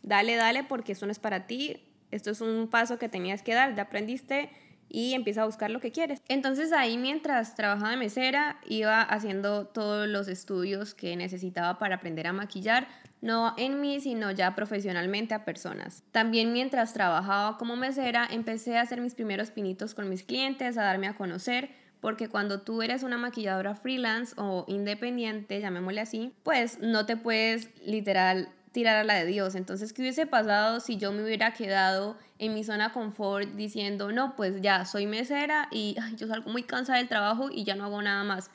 dale, 0.03 0.35
dale, 0.35 0.63
porque 0.63 0.91
esto 0.91 1.05
no 1.05 1.11
es 1.11 1.19
para 1.19 1.47
ti, 1.47 1.77
esto 2.11 2.31
es 2.31 2.41
un 2.41 2.67
paso 2.69 2.99
que 2.99 3.09
tenías 3.09 3.41
que 3.41 3.53
dar, 3.53 3.75
ya 3.75 3.83
aprendiste 3.83 4.49
y 4.89 5.13
empieza 5.13 5.41
a 5.41 5.45
buscar 5.45 5.71
lo 5.71 5.79
que 5.79 5.91
quieres. 5.91 6.21
Entonces 6.27 6.71
ahí 6.71 6.97
mientras 6.97 7.55
trabajaba 7.55 7.91
de 7.91 7.97
mesera 7.97 8.59
iba 8.65 9.01
haciendo 9.01 9.65
todos 9.67 10.07
los 10.07 10.27
estudios 10.27 10.93
que 10.93 11.15
necesitaba 11.15 11.79
para 11.79 11.95
aprender 11.95 12.27
a 12.27 12.33
maquillar, 12.33 12.87
no 13.25 13.55
en 13.57 13.81
mí, 13.81 13.99
sino 13.99 14.29
ya 14.29 14.53
profesionalmente 14.53 15.33
a 15.33 15.45
personas. 15.45 16.03
También 16.11 16.53
mientras 16.53 16.93
trabajaba 16.93 17.57
como 17.57 17.75
mesera, 17.75 18.27
empecé 18.29 18.77
a 18.77 18.81
hacer 18.81 19.01
mis 19.01 19.15
primeros 19.15 19.49
pinitos 19.49 19.95
con 19.95 20.07
mis 20.07 20.21
clientes, 20.21 20.77
a 20.77 20.83
darme 20.83 21.07
a 21.07 21.15
conocer, 21.15 21.71
porque 22.01 22.29
cuando 22.29 22.61
tú 22.61 22.83
eres 22.83 23.01
una 23.01 23.17
maquilladora 23.17 23.73
freelance 23.73 24.35
o 24.37 24.63
independiente, 24.67 25.59
llamémosle 25.59 26.01
así, 26.01 26.33
pues 26.43 26.77
no 26.79 27.07
te 27.07 27.17
puedes 27.17 27.69
literal 27.83 28.47
tirar 28.71 28.97
a 28.97 29.03
la 29.03 29.15
de 29.15 29.25
Dios. 29.25 29.55
Entonces, 29.55 29.91
¿qué 29.91 30.03
hubiese 30.03 30.27
pasado 30.27 30.79
si 30.79 30.97
yo 30.97 31.11
me 31.11 31.23
hubiera 31.23 31.51
quedado 31.51 32.17
en 32.37 32.53
mi 32.53 32.63
zona 32.63 32.93
confort 32.93 33.49
diciendo, 33.55 34.11
no, 34.11 34.35
pues 34.35 34.61
ya 34.61 34.85
soy 34.85 35.07
mesera 35.07 35.67
y 35.71 35.95
yo 36.15 36.27
salgo 36.27 36.51
muy 36.51 36.61
cansada 36.61 36.99
del 36.99 37.07
trabajo 37.07 37.49
y 37.51 37.63
ya 37.63 37.75
no 37.75 37.85
hago 37.85 38.03
nada 38.03 38.23
más? 38.23 38.51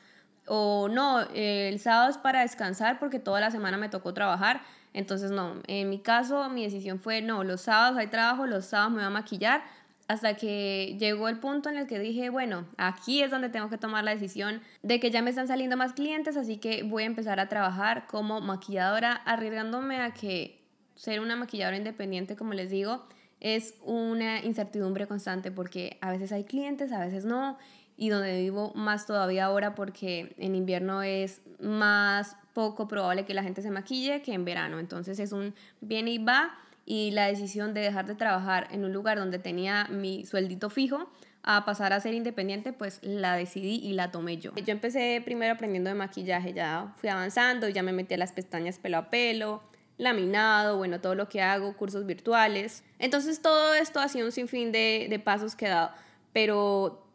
O 0.52 0.88
no, 0.88 1.20
el 1.32 1.78
sábado 1.78 2.10
es 2.10 2.18
para 2.18 2.40
descansar 2.40 2.98
porque 2.98 3.20
toda 3.20 3.38
la 3.38 3.52
semana 3.52 3.76
me 3.76 3.88
tocó 3.88 4.12
trabajar. 4.12 4.62
Entonces, 4.92 5.30
no, 5.30 5.54
en 5.68 5.88
mi 5.88 6.00
caso, 6.00 6.48
mi 6.48 6.64
decisión 6.64 6.98
fue, 6.98 7.22
no, 7.22 7.44
los 7.44 7.60
sábados 7.60 7.96
hay 7.96 8.08
trabajo, 8.08 8.46
los 8.46 8.64
sábados 8.64 8.90
me 8.90 8.96
voy 8.96 9.06
a 9.06 9.10
maquillar 9.10 9.62
hasta 10.08 10.34
que 10.34 10.96
llegó 10.98 11.28
el 11.28 11.38
punto 11.38 11.68
en 11.68 11.76
el 11.76 11.86
que 11.86 12.00
dije, 12.00 12.30
bueno, 12.30 12.64
aquí 12.78 13.22
es 13.22 13.30
donde 13.30 13.48
tengo 13.48 13.70
que 13.70 13.78
tomar 13.78 14.02
la 14.02 14.10
decisión 14.10 14.60
de 14.82 14.98
que 14.98 15.12
ya 15.12 15.22
me 15.22 15.30
están 15.30 15.46
saliendo 15.46 15.76
más 15.76 15.92
clientes, 15.92 16.36
así 16.36 16.56
que 16.56 16.82
voy 16.82 17.04
a 17.04 17.06
empezar 17.06 17.38
a 17.38 17.48
trabajar 17.48 18.08
como 18.08 18.40
maquilladora, 18.40 19.12
arriesgándome 19.12 20.00
a 20.00 20.12
que 20.12 20.64
ser 20.96 21.20
una 21.20 21.36
maquilladora 21.36 21.76
independiente, 21.76 22.34
como 22.34 22.54
les 22.54 22.70
digo, 22.70 23.06
es 23.38 23.74
una 23.84 24.40
incertidumbre 24.44 25.06
constante 25.06 25.52
porque 25.52 25.96
a 26.00 26.10
veces 26.10 26.32
hay 26.32 26.42
clientes, 26.42 26.90
a 26.90 26.98
veces 26.98 27.24
no, 27.24 27.56
y 28.00 28.08
donde 28.08 28.40
vivo 28.40 28.72
más 28.74 29.04
todavía 29.04 29.44
ahora 29.44 29.74
porque 29.74 30.34
en 30.38 30.54
invierno 30.54 31.02
es 31.02 31.42
más 31.60 32.34
poco 32.54 32.88
probable 32.88 33.26
que 33.26 33.34
la 33.34 33.42
gente 33.42 33.60
se 33.60 33.70
maquille 33.70 34.22
que 34.22 34.32
en 34.32 34.46
verano. 34.46 34.78
Entonces 34.78 35.20
es 35.20 35.32
un 35.32 35.54
bien 35.82 36.08
y 36.08 36.16
va 36.16 36.58
y 36.86 37.10
la 37.10 37.26
decisión 37.26 37.74
de 37.74 37.82
dejar 37.82 38.06
de 38.06 38.14
trabajar 38.14 38.68
en 38.70 38.86
un 38.86 38.94
lugar 38.94 39.18
donde 39.18 39.38
tenía 39.38 39.86
mi 39.90 40.24
sueldito 40.24 40.70
fijo 40.70 41.10
a 41.42 41.66
pasar 41.66 41.92
a 41.92 42.00
ser 42.00 42.14
independiente, 42.14 42.72
pues 42.72 43.00
la 43.02 43.34
decidí 43.34 43.74
y 43.74 43.92
la 43.92 44.10
tomé 44.10 44.38
yo. 44.38 44.54
Yo 44.54 44.72
empecé 44.72 45.20
primero 45.22 45.52
aprendiendo 45.52 45.90
de 45.90 45.94
maquillaje, 45.94 46.54
ya 46.54 46.94
fui 46.96 47.10
avanzando, 47.10 47.68
ya 47.68 47.82
me 47.82 47.92
metí 47.92 48.14
a 48.14 48.16
las 48.16 48.32
pestañas 48.32 48.78
pelo 48.78 48.96
a 48.96 49.10
pelo, 49.10 49.62
laminado, 49.98 50.78
bueno, 50.78 51.02
todo 51.02 51.14
lo 51.14 51.28
que 51.28 51.42
hago, 51.42 51.76
cursos 51.76 52.06
virtuales. 52.06 52.82
Entonces 52.98 53.42
todo 53.42 53.74
esto 53.74 54.00
ha 54.00 54.08
sido 54.08 54.24
un 54.24 54.32
sinfín 54.32 54.72
de, 54.72 55.06
de 55.10 55.18
pasos 55.18 55.54
que 55.54 55.66
he 55.66 55.68
dado, 55.68 55.90
pero 56.32 57.09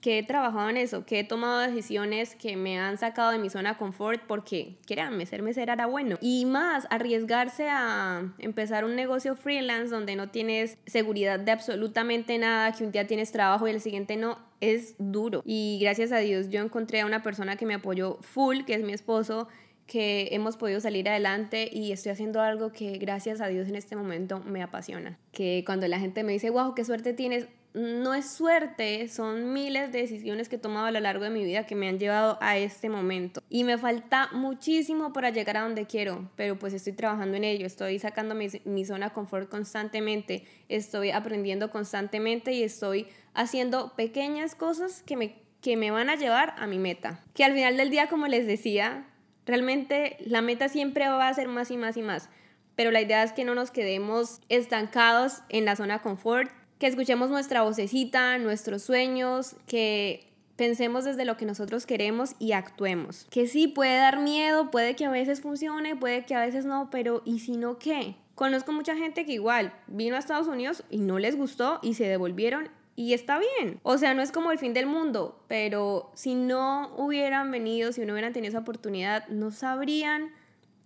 que 0.00 0.18
he 0.18 0.22
trabajado 0.22 0.70
en 0.70 0.76
eso, 0.76 1.04
que 1.04 1.20
he 1.20 1.24
tomado 1.24 1.60
decisiones 1.60 2.34
que 2.34 2.56
me 2.56 2.78
han 2.78 2.98
sacado 2.98 3.32
de 3.32 3.38
mi 3.38 3.50
zona 3.50 3.72
de 3.72 3.78
confort 3.78 4.22
porque, 4.26 4.76
créanme, 4.86 5.26
ser 5.26 5.42
mesera 5.42 5.74
era 5.74 5.86
bueno. 5.86 6.16
Y 6.20 6.46
más, 6.46 6.86
arriesgarse 6.90 7.68
a 7.68 8.32
empezar 8.38 8.84
un 8.84 8.96
negocio 8.96 9.36
freelance 9.36 9.90
donde 9.94 10.16
no 10.16 10.30
tienes 10.30 10.78
seguridad 10.86 11.38
de 11.38 11.52
absolutamente 11.52 12.38
nada, 12.38 12.72
que 12.72 12.84
un 12.84 12.92
día 12.92 13.06
tienes 13.06 13.30
trabajo 13.32 13.68
y 13.68 13.72
el 13.72 13.80
siguiente 13.80 14.16
no, 14.16 14.38
es 14.60 14.94
duro. 14.98 15.42
Y 15.44 15.78
gracias 15.80 16.12
a 16.12 16.18
Dios 16.18 16.48
yo 16.50 16.60
encontré 16.62 17.00
a 17.00 17.06
una 17.06 17.22
persona 17.22 17.56
que 17.56 17.66
me 17.66 17.74
apoyó 17.74 18.18
full, 18.22 18.64
que 18.64 18.74
es 18.74 18.82
mi 18.82 18.92
esposo, 18.92 19.48
que 19.86 20.28
hemos 20.30 20.56
podido 20.56 20.80
salir 20.80 21.08
adelante 21.08 21.68
y 21.72 21.90
estoy 21.90 22.12
haciendo 22.12 22.40
algo 22.40 22.72
que 22.72 22.96
gracias 22.98 23.40
a 23.40 23.48
Dios 23.48 23.68
en 23.68 23.74
este 23.74 23.96
momento 23.96 24.40
me 24.40 24.62
apasiona. 24.62 25.18
Que 25.32 25.64
cuando 25.66 25.88
la 25.88 25.98
gente 25.98 26.22
me 26.22 26.32
dice, 26.32 26.50
wow, 26.50 26.74
qué 26.74 26.84
suerte 26.84 27.12
tienes, 27.12 27.48
no 27.72 28.14
es 28.14 28.28
suerte, 28.28 29.08
son 29.08 29.52
miles 29.52 29.92
de 29.92 30.00
decisiones 30.00 30.48
que 30.48 30.56
he 30.56 30.58
tomado 30.58 30.86
a 30.86 30.90
lo 30.90 31.00
largo 31.00 31.24
de 31.24 31.30
mi 31.30 31.44
vida 31.44 31.66
que 31.66 31.76
me 31.76 31.88
han 31.88 31.98
llevado 31.98 32.36
a 32.40 32.58
este 32.58 32.88
momento. 32.88 33.42
Y 33.48 33.64
me 33.64 33.78
falta 33.78 34.28
muchísimo 34.32 35.12
para 35.12 35.30
llegar 35.30 35.56
a 35.56 35.62
donde 35.62 35.86
quiero, 35.86 36.28
pero 36.36 36.58
pues 36.58 36.74
estoy 36.74 36.94
trabajando 36.94 37.36
en 37.36 37.44
ello, 37.44 37.66
estoy 37.66 37.98
sacando 37.98 38.34
mi, 38.34 38.48
mi 38.64 38.84
zona 38.84 39.08
de 39.08 39.12
confort 39.12 39.48
constantemente, 39.48 40.44
estoy 40.68 41.10
aprendiendo 41.10 41.70
constantemente 41.70 42.52
y 42.52 42.62
estoy 42.62 43.06
haciendo 43.34 43.94
pequeñas 43.94 44.54
cosas 44.54 45.02
que 45.02 45.16
me, 45.16 45.36
que 45.60 45.76
me 45.76 45.90
van 45.90 46.10
a 46.10 46.16
llevar 46.16 46.54
a 46.58 46.66
mi 46.66 46.78
meta. 46.78 47.24
Que 47.34 47.44
al 47.44 47.52
final 47.52 47.76
del 47.76 47.90
día, 47.90 48.08
como 48.08 48.26
les 48.26 48.46
decía, 48.46 49.06
realmente 49.46 50.16
la 50.20 50.42
meta 50.42 50.68
siempre 50.68 51.08
va 51.08 51.28
a 51.28 51.34
ser 51.34 51.48
más 51.48 51.70
y 51.70 51.76
más 51.76 51.96
y 51.96 52.02
más. 52.02 52.28
Pero 52.74 52.90
la 52.90 53.00
idea 53.00 53.22
es 53.22 53.32
que 53.32 53.44
no 53.44 53.54
nos 53.54 53.70
quedemos 53.70 54.40
estancados 54.48 55.42
en 55.50 55.64
la 55.64 55.76
zona 55.76 56.00
confort, 56.00 56.50
que 56.80 56.86
escuchemos 56.86 57.28
nuestra 57.28 57.62
vocecita, 57.62 58.38
nuestros 58.38 58.82
sueños, 58.82 59.54
que 59.66 60.26
pensemos 60.56 61.04
desde 61.04 61.26
lo 61.26 61.36
que 61.36 61.44
nosotros 61.44 61.84
queremos 61.84 62.34
y 62.38 62.52
actuemos. 62.52 63.26
Que 63.30 63.46
sí, 63.46 63.68
puede 63.68 63.98
dar 63.98 64.18
miedo, 64.18 64.70
puede 64.70 64.96
que 64.96 65.04
a 65.04 65.10
veces 65.10 65.42
funcione, 65.42 65.94
puede 65.94 66.24
que 66.24 66.34
a 66.34 66.40
veces 66.40 66.64
no, 66.64 66.88
pero 66.90 67.20
¿y 67.26 67.40
si 67.40 67.58
no 67.58 67.78
qué? 67.78 68.16
Conozco 68.34 68.72
mucha 68.72 68.96
gente 68.96 69.26
que 69.26 69.34
igual 69.34 69.74
vino 69.88 70.16
a 70.16 70.18
Estados 70.18 70.48
Unidos 70.48 70.82
y 70.88 70.98
no 70.98 71.18
les 71.18 71.36
gustó 71.36 71.80
y 71.82 71.94
se 71.94 72.08
devolvieron 72.08 72.70
y 72.96 73.12
está 73.12 73.38
bien. 73.38 73.78
O 73.82 73.98
sea, 73.98 74.14
no 74.14 74.22
es 74.22 74.32
como 74.32 74.50
el 74.50 74.58
fin 74.58 74.72
del 74.72 74.86
mundo, 74.86 75.44
pero 75.48 76.10
si 76.14 76.34
no 76.34 76.94
hubieran 76.96 77.50
venido, 77.50 77.92
si 77.92 78.06
no 78.06 78.14
hubieran 78.14 78.32
tenido 78.32 78.52
esa 78.52 78.60
oportunidad, 78.60 79.28
no 79.28 79.50
sabrían 79.50 80.30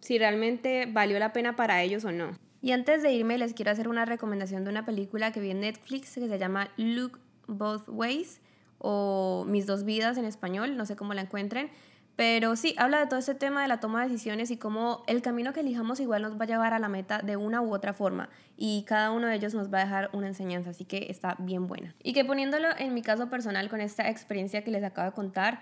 si 0.01 0.19
realmente 0.19 0.87
valió 0.87 1.21
la 1.21 1.33
pena 1.33 1.55
para 1.55 1.83
ellos 1.83 2.05
o 2.05 2.11
no. 2.11 2.37
Y 2.65 2.73
antes 2.73 3.03
de 3.03 3.13
irme 3.13 3.37
les 3.37 3.53
quiero 3.53 3.73
hacer 3.73 3.89
una 3.89 4.07
recomendación 4.07 4.65
de 4.65 4.71
una 4.71 4.87
película 4.87 5.33
que 5.33 5.41
vi 5.41 5.51
en 5.51 5.61
Netflix 5.61 6.15
que 6.15 6.27
se 6.27 6.39
llama 6.39 6.71
Look 6.79 7.21
Both 7.47 7.91
Ways 7.91 8.41
o 8.79 9.45
Mis 9.47 9.67
dos 9.67 9.85
vidas 9.85 10.17
en 10.17 10.25
español, 10.25 10.75
no 10.75 10.87
sé 10.87 10.97
cómo 10.97 11.13
la 11.13 11.21
encuentren. 11.21 11.69
Pero 12.17 12.57
sí, 12.57 12.75
habla 12.79 13.01
de 13.01 13.07
todo 13.07 13.19
este 13.19 13.35
tema 13.35 13.61
de 13.61 13.69
la 13.69 13.81
toma 13.81 14.03
de 14.03 14.09
decisiones 14.09 14.51
y 14.51 14.57
cómo 14.57 15.05
el 15.09 15.21
camino 15.21 15.53
que 15.53 15.61
elijamos 15.61 16.01
igual 16.01 16.23
nos 16.23 16.41
va 16.41 16.45
a 16.45 16.47
llevar 16.47 16.73
a 16.73 16.79
la 16.79 16.89
meta 16.89 17.19
de 17.19 17.37
una 17.37 17.61
u 17.61 17.75
otra 17.75 17.93
forma 17.93 18.31
y 18.57 18.85
cada 18.85 19.11
uno 19.11 19.27
de 19.27 19.35
ellos 19.35 19.53
nos 19.53 19.71
va 19.71 19.81
a 19.81 19.85
dejar 19.85 20.09
una 20.15 20.29
enseñanza, 20.29 20.71
así 20.71 20.87
que 20.87 21.09
está 21.11 21.37
bien 21.41 21.67
buena. 21.67 21.95
Y 22.03 22.15
que 22.15 22.25
poniéndolo 22.25 22.69
en 22.79 22.95
mi 22.95 23.03
caso 23.03 23.29
personal 23.29 23.69
con 23.69 23.83
esta 23.83 24.09
experiencia 24.09 24.65
que 24.65 24.71
les 24.71 24.85
acabo 24.85 25.11
de 25.11 25.15
contar, 25.15 25.61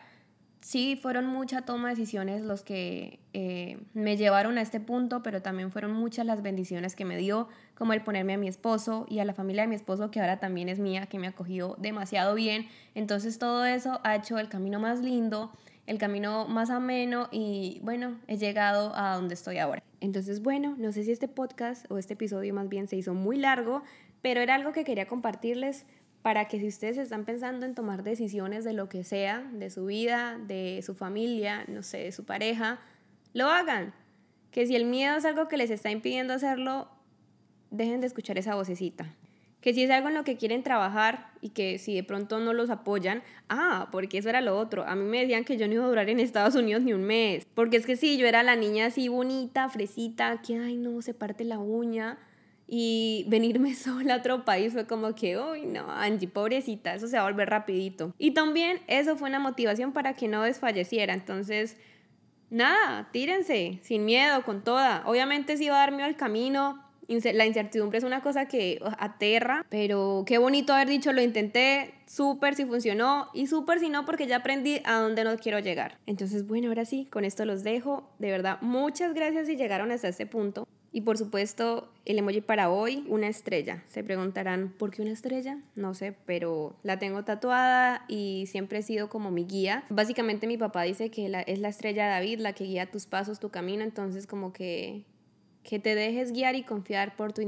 sí 0.63 0.97
fueron 0.97 1.27
muchas 1.27 1.67
toma 1.67 1.89
de 1.89 1.97
decisiones 1.97 2.41
los 2.41 2.63
que 2.63 3.19
eh, 3.35 3.79
me 3.93 4.17
llevaron 4.17 4.57
a 4.57 4.63
este 4.63 4.81
punto, 4.81 5.23
pero 5.23 5.43
también 5.43 5.71
fueron 5.71 5.93
muchas 5.93 6.25
las 6.25 6.41
bendiciones 6.41 6.97
que 6.97 7.05
me 7.05 7.19
dio, 7.19 7.49
como 7.75 7.93
el 7.93 8.03
ponerme 8.03 8.35
a 8.35 8.39
mi 8.39 8.49
esposo 8.49 9.05
y 9.09 9.19
a 9.19 9.25
la 9.25 9.35
familia 9.35 9.63
de 9.63 9.69
mi 9.69 9.75
esposo, 9.75 10.11
que 10.11 10.21
ahora 10.21 10.39
también 10.39 10.69
es 10.69 10.79
mía, 10.79 11.07
que 11.07 11.19
me 11.19 11.27
acogió 11.27 11.77
demasiado 11.79 12.35
bien. 12.35 12.69
Entonces 12.95 13.39
todo 13.39 13.67
eso 13.67 14.01
ha 14.05 14.15
hecho 14.17 14.39
el 14.39 14.49
camino 14.49 14.79
más 14.79 15.01
lindo, 15.01 15.53
el 15.87 15.99
camino 15.99 16.47
más 16.47 16.71
ameno 16.71 17.29
y 17.33 17.81
bueno, 17.83 18.19
he 18.29 18.39
llegado 18.39 18.95
a 18.95 19.17
donde 19.17 19.35
estoy 19.35 19.59
ahora. 19.59 19.83
Entonces 20.01 20.43
bueno, 20.43 20.77
no 20.79 20.93
sé 20.93 21.03
si 21.03 21.11
este 21.11 21.29
podcast 21.29 21.91
o 21.91 21.99
este 21.99 22.15
episodio 22.15 22.55
más 22.55 22.69
bien 22.69 22.87
se 22.87 22.97
hizo 22.97 23.15
muy 23.15 23.37
largo, 23.37 23.83
pero 24.23 24.41
era 24.41 24.55
algo 24.55 24.73
que 24.73 24.85
quería 24.85 25.07
compartirles 25.07 25.85
para 26.23 26.47
que 26.47 26.61
si 26.61 26.69
ustedes 26.69 26.99
están 26.99 27.25
pensando 27.25 27.67
en 27.67 27.75
tomar 27.75 28.05
decisiones 28.05 28.65
de 28.65 28.73
lo 28.73 28.89
que 28.89 29.03
sea, 29.03 29.41
de 29.53 29.71
su 29.71 29.87
vida, 29.87 30.39
de 30.47 30.81
su 30.83 30.95
familia, 30.95 31.65
no 31.67 31.83
sé, 31.83 31.99
de 31.99 32.13
su 32.13 32.25
pareja, 32.25 32.79
lo 33.35 33.49
hagan. 33.49 33.93
Que 34.53 34.67
si 34.67 34.77
el 34.77 34.85
miedo 34.85 35.17
es 35.17 35.25
algo 35.25 35.49
que 35.49 35.57
les 35.57 35.71
está 35.71 35.91
impidiendo 35.91 36.33
hacerlo, 36.33 36.89
dejen 37.71 38.01
de 38.01 38.07
escuchar 38.07 38.39
esa 38.39 38.55
vocecita. 38.55 39.13
Que 39.61 39.75
si 39.75 39.83
es 39.83 39.91
algo 39.91 40.09
en 40.09 40.15
lo 40.15 40.25
que 40.25 40.37
quieren 40.37 40.63
trabajar 40.63 41.31
y 41.41 41.51
que 41.51 41.79
si 41.79 41.95
de 41.95 42.05
pronto 42.05 42.39
no 42.39 42.53
los 42.53 42.71
apoyan, 42.71 43.23
ah, 43.49 43.89
porque 43.91 44.19
eso 44.19 44.29
era 44.29 44.41
lo 44.41 44.59
otro. 44.59 44.85
A 44.87 44.95
mí 44.95 45.05
me 45.05 45.21
decían 45.21 45.45
que 45.45 45.57
yo 45.57 45.67
no 45.67 45.75
iba 45.75 45.85
a 45.85 45.89
durar 45.89 46.09
en 46.09 46.21
Estados 46.21 46.55
Unidos 46.55 46.83
ni 46.83 46.93
un 46.93 47.03
mes. 47.03 47.47
Porque 47.55 47.77
es 47.77 47.87
que 47.87 47.97
sí, 47.97 48.17
yo 48.17 48.27
era 48.27 48.43
la 48.43 48.55
niña 48.55 48.87
así 48.87 49.09
bonita, 49.09 49.69
fresita, 49.69 50.41
que, 50.43 50.59
ay, 50.59 50.77
no, 50.77 51.01
se 51.03 51.15
parte 51.15 51.45
la 51.45 51.59
uña 51.59 52.19
y 52.67 53.25
venirme 53.29 53.75
sola 53.75 54.15
a 54.15 54.17
otro 54.19 54.45
país 54.45 54.73
fue 54.73 54.87
como 54.87 55.15
que, 55.15 55.39
uy, 55.39 55.67
no, 55.67 55.91
Angie, 55.91 56.29
pobrecita, 56.29 56.95
eso 56.95 57.07
se 57.07 57.17
va 57.17 57.23
a 57.23 57.31
volver 57.31 57.51
rapidito. 57.51 58.15
Y 58.19 58.33
también 58.33 58.81
eso 58.87 59.17
fue 59.17 59.29
una 59.29 59.39
motivación 59.39 59.93
para 59.93 60.15
que 60.15 60.29
no 60.29 60.43
desfalleciera. 60.43 61.15
Entonces, 61.15 61.77
nada, 62.51 63.09
tírense, 63.13 63.81
sin 63.83 64.05
miedo, 64.05 64.43
con 64.45 64.63
toda. 64.63 65.03
Obviamente 65.07 65.57
sí 65.57 65.69
va 65.69 65.77
a 65.77 65.79
dar 65.81 65.93
miedo 65.93 66.09
el 66.09 66.17
camino. 66.17 66.83
La 67.09 67.45
incertidumbre 67.45 67.99
es 67.99 68.05
una 68.05 68.23
cosa 68.23 68.47
que 68.47 68.81
aterra, 68.99 69.67
pero 69.69 70.23
qué 70.27 70.39
bonito 70.39 70.73
haber 70.73 70.89
dicho, 70.89 71.13
lo 71.13 71.21
intenté, 71.21 71.93
súper 72.07 72.55
si 72.55 72.65
funcionó 72.65 73.29
y 73.35 73.49
súper 73.49 73.81
si 73.81 73.91
no, 73.91 74.07
porque 74.07 74.27
ya 74.27 74.37
aprendí 74.37 74.81
a 74.85 74.95
dónde 74.95 75.25
no 75.25 75.37
quiero 75.37 75.59
llegar. 75.59 75.99
Entonces, 76.07 76.47
bueno, 76.47 76.69
ahora 76.69 76.87
sí, 76.87 77.07
con 77.11 77.25
esto 77.25 77.45
los 77.45 77.65
dejo. 77.65 78.09
De 78.19 78.31
verdad, 78.31 78.59
muchas 78.63 79.13
gracias 79.13 79.47
si 79.47 79.57
llegaron 79.57 79.91
hasta 79.91 80.09
este 80.09 80.25
punto. 80.27 80.67
Y 80.93 81.01
por 81.01 81.17
supuesto, 81.17 81.89
el 82.05 82.19
emoji 82.19 82.43
para 82.43 82.71
hoy, 82.71 83.05
una 83.09 83.29
estrella. 83.29 83.83
Se 83.89 84.05
preguntarán, 84.05 84.75
¿por 84.79 84.91
qué 84.91 85.03
una 85.03 85.13
estrella? 85.13 85.59
No 85.75 85.95
sé, 85.95 86.15
pero 86.27 86.77
la 86.83 86.99
tengo 86.99 87.25
tatuada 87.25 88.05
y 88.09 88.45
siempre 88.47 88.81
he 88.81 88.83
sido 88.83 89.09
como 89.09 89.31
mi 89.31 89.45
guía. 89.45 89.85
Básicamente 89.89 90.47
mi 90.47 90.59
papá 90.59 90.83
dice 90.83 91.11
que 91.11 91.33
es 91.47 91.59
la 91.59 91.69
estrella 91.69 92.07
David, 92.09 92.41
la 92.41 92.53
que 92.53 92.65
guía 92.65 92.91
tus 92.91 93.07
pasos, 93.07 93.41
tu 93.41 93.49
camino, 93.49 93.83
entonces 93.83 94.27
como 94.27 94.53
que 94.53 95.05
que 95.63 95.79
te 95.79 95.95
dejes 95.95 96.33
guiar 96.33 96.57
y 96.57 96.65
confiar 96.65 97.17
por 97.17 97.33
tu 97.33 97.41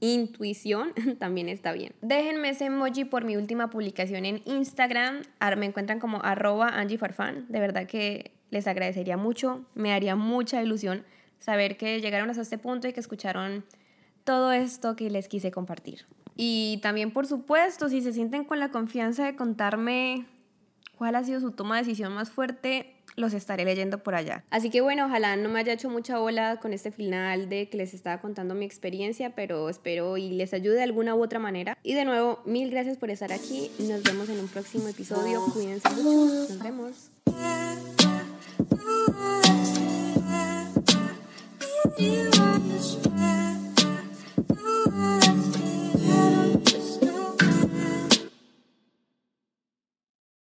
intuición 0.00 0.92
también 1.18 1.48
está 1.48 1.72
bien. 1.72 1.94
Déjenme 2.02 2.50
ese 2.50 2.66
emoji 2.66 3.04
por 3.04 3.24
mi 3.24 3.36
última 3.36 3.70
publicación 3.70 4.24
en 4.26 4.42
Instagram. 4.44 5.22
Me 5.56 5.66
encuentran 5.66 5.98
como 5.98 6.22
arroba 6.22 6.68
Angie 6.68 6.98
De 7.48 7.60
verdad 7.60 7.86
que 7.86 8.32
les 8.50 8.66
agradecería 8.66 9.16
mucho. 9.16 9.64
Me 9.74 9.92
haría 9.92 10.14
mucha 10.16 10.62
ilusión 10.62 11.04
saber 11.38 11.76
que 11.76 12.00
llegaron 12.00 12.30
hasta 12.30 12.42
este 12.42 12.58
punto 12.58 12.88
y 12.88 12.92
que 12.92 13.00
escucharon 13.00 13.64
todo 14.24 14.52
esto 14.52 14.96
que 14.96 15.10
les 15.10 15.28
quise 15.28 15.50
compartir. 15.50 16.06
Y 16.36 16.80
también, 16.82 17.12
por 17.12 17.26
supuesto, 17.26 17.88
si 17.88 18.00
se 18.02 18.12
sienten 18.12 18.44
con 18.44 18.58
la 18.58 18.70
confianza 18.70 19.24
de 19.24 19.36
contarme 19.36 20.26
cuál 20.96 21.14
ha 21.16 21.24
sido 21.24 21.40
su 21.40 21.52
toma 21.52 21.76
de 21.76 21.82
decisión 21.82 22.12
más 22.12 22.30
fuerte, 22.30 22.94
los 23.16 23.32
estaré 23.32 23.64
leyendo 23.64 24.02
por 24.02 24.14
allá. 24.14 24.44
Así 24.50 24.70
que 24.70 24.80
bueno, 24.80 25.06
ojalá 25.06 25.36
no 25.36 25.48
me 25.48 25.60
haya 25.60 25.72
hecho 25.72 25.88
mucha 25.88 26.18
bola 26.18 26.58
con 26.60 26.72
este 26.72 26.90
final 26.90 27.48
de 27.48 27.68
que 27.68 27.76
les 27.76 27.94
estaba 27.94 28.20
contando 28.20 28.54
mi 28.54 28.64
experiencia, 28.64 29.34
pero 29.34 29.68
espero 29.68 30.16
y 30.16 30.30
les 30.30 30.52
ayude 30.52 30.76
de 30.76 30.82
alguna 30.82 31.14
u 31.14 31.22
otra 31.22 31.38
manera. 31.38 31.78
Y 31.82 31.94
de 31.94 32.04
nuevo, 32.04 32.42
mil 32.44 32.70
gracias 32.70 32.96
por 32.96 33.10
estar 33.10 33.32
aquí. 33.32 33.70
Nos 33.78 34.02
vemos 34.02 34.28
en 34.28 34.40
un 34.40 34.48
próximo 34.48 34.88
episodio. 34.88 35.44
Cuídense 35.52 35.88
mucho. 35.90 36.52
Nos 36.52 36.62
vemos. 36.62 37.10
Thank 41.96 43.04
you. 43.04 43.13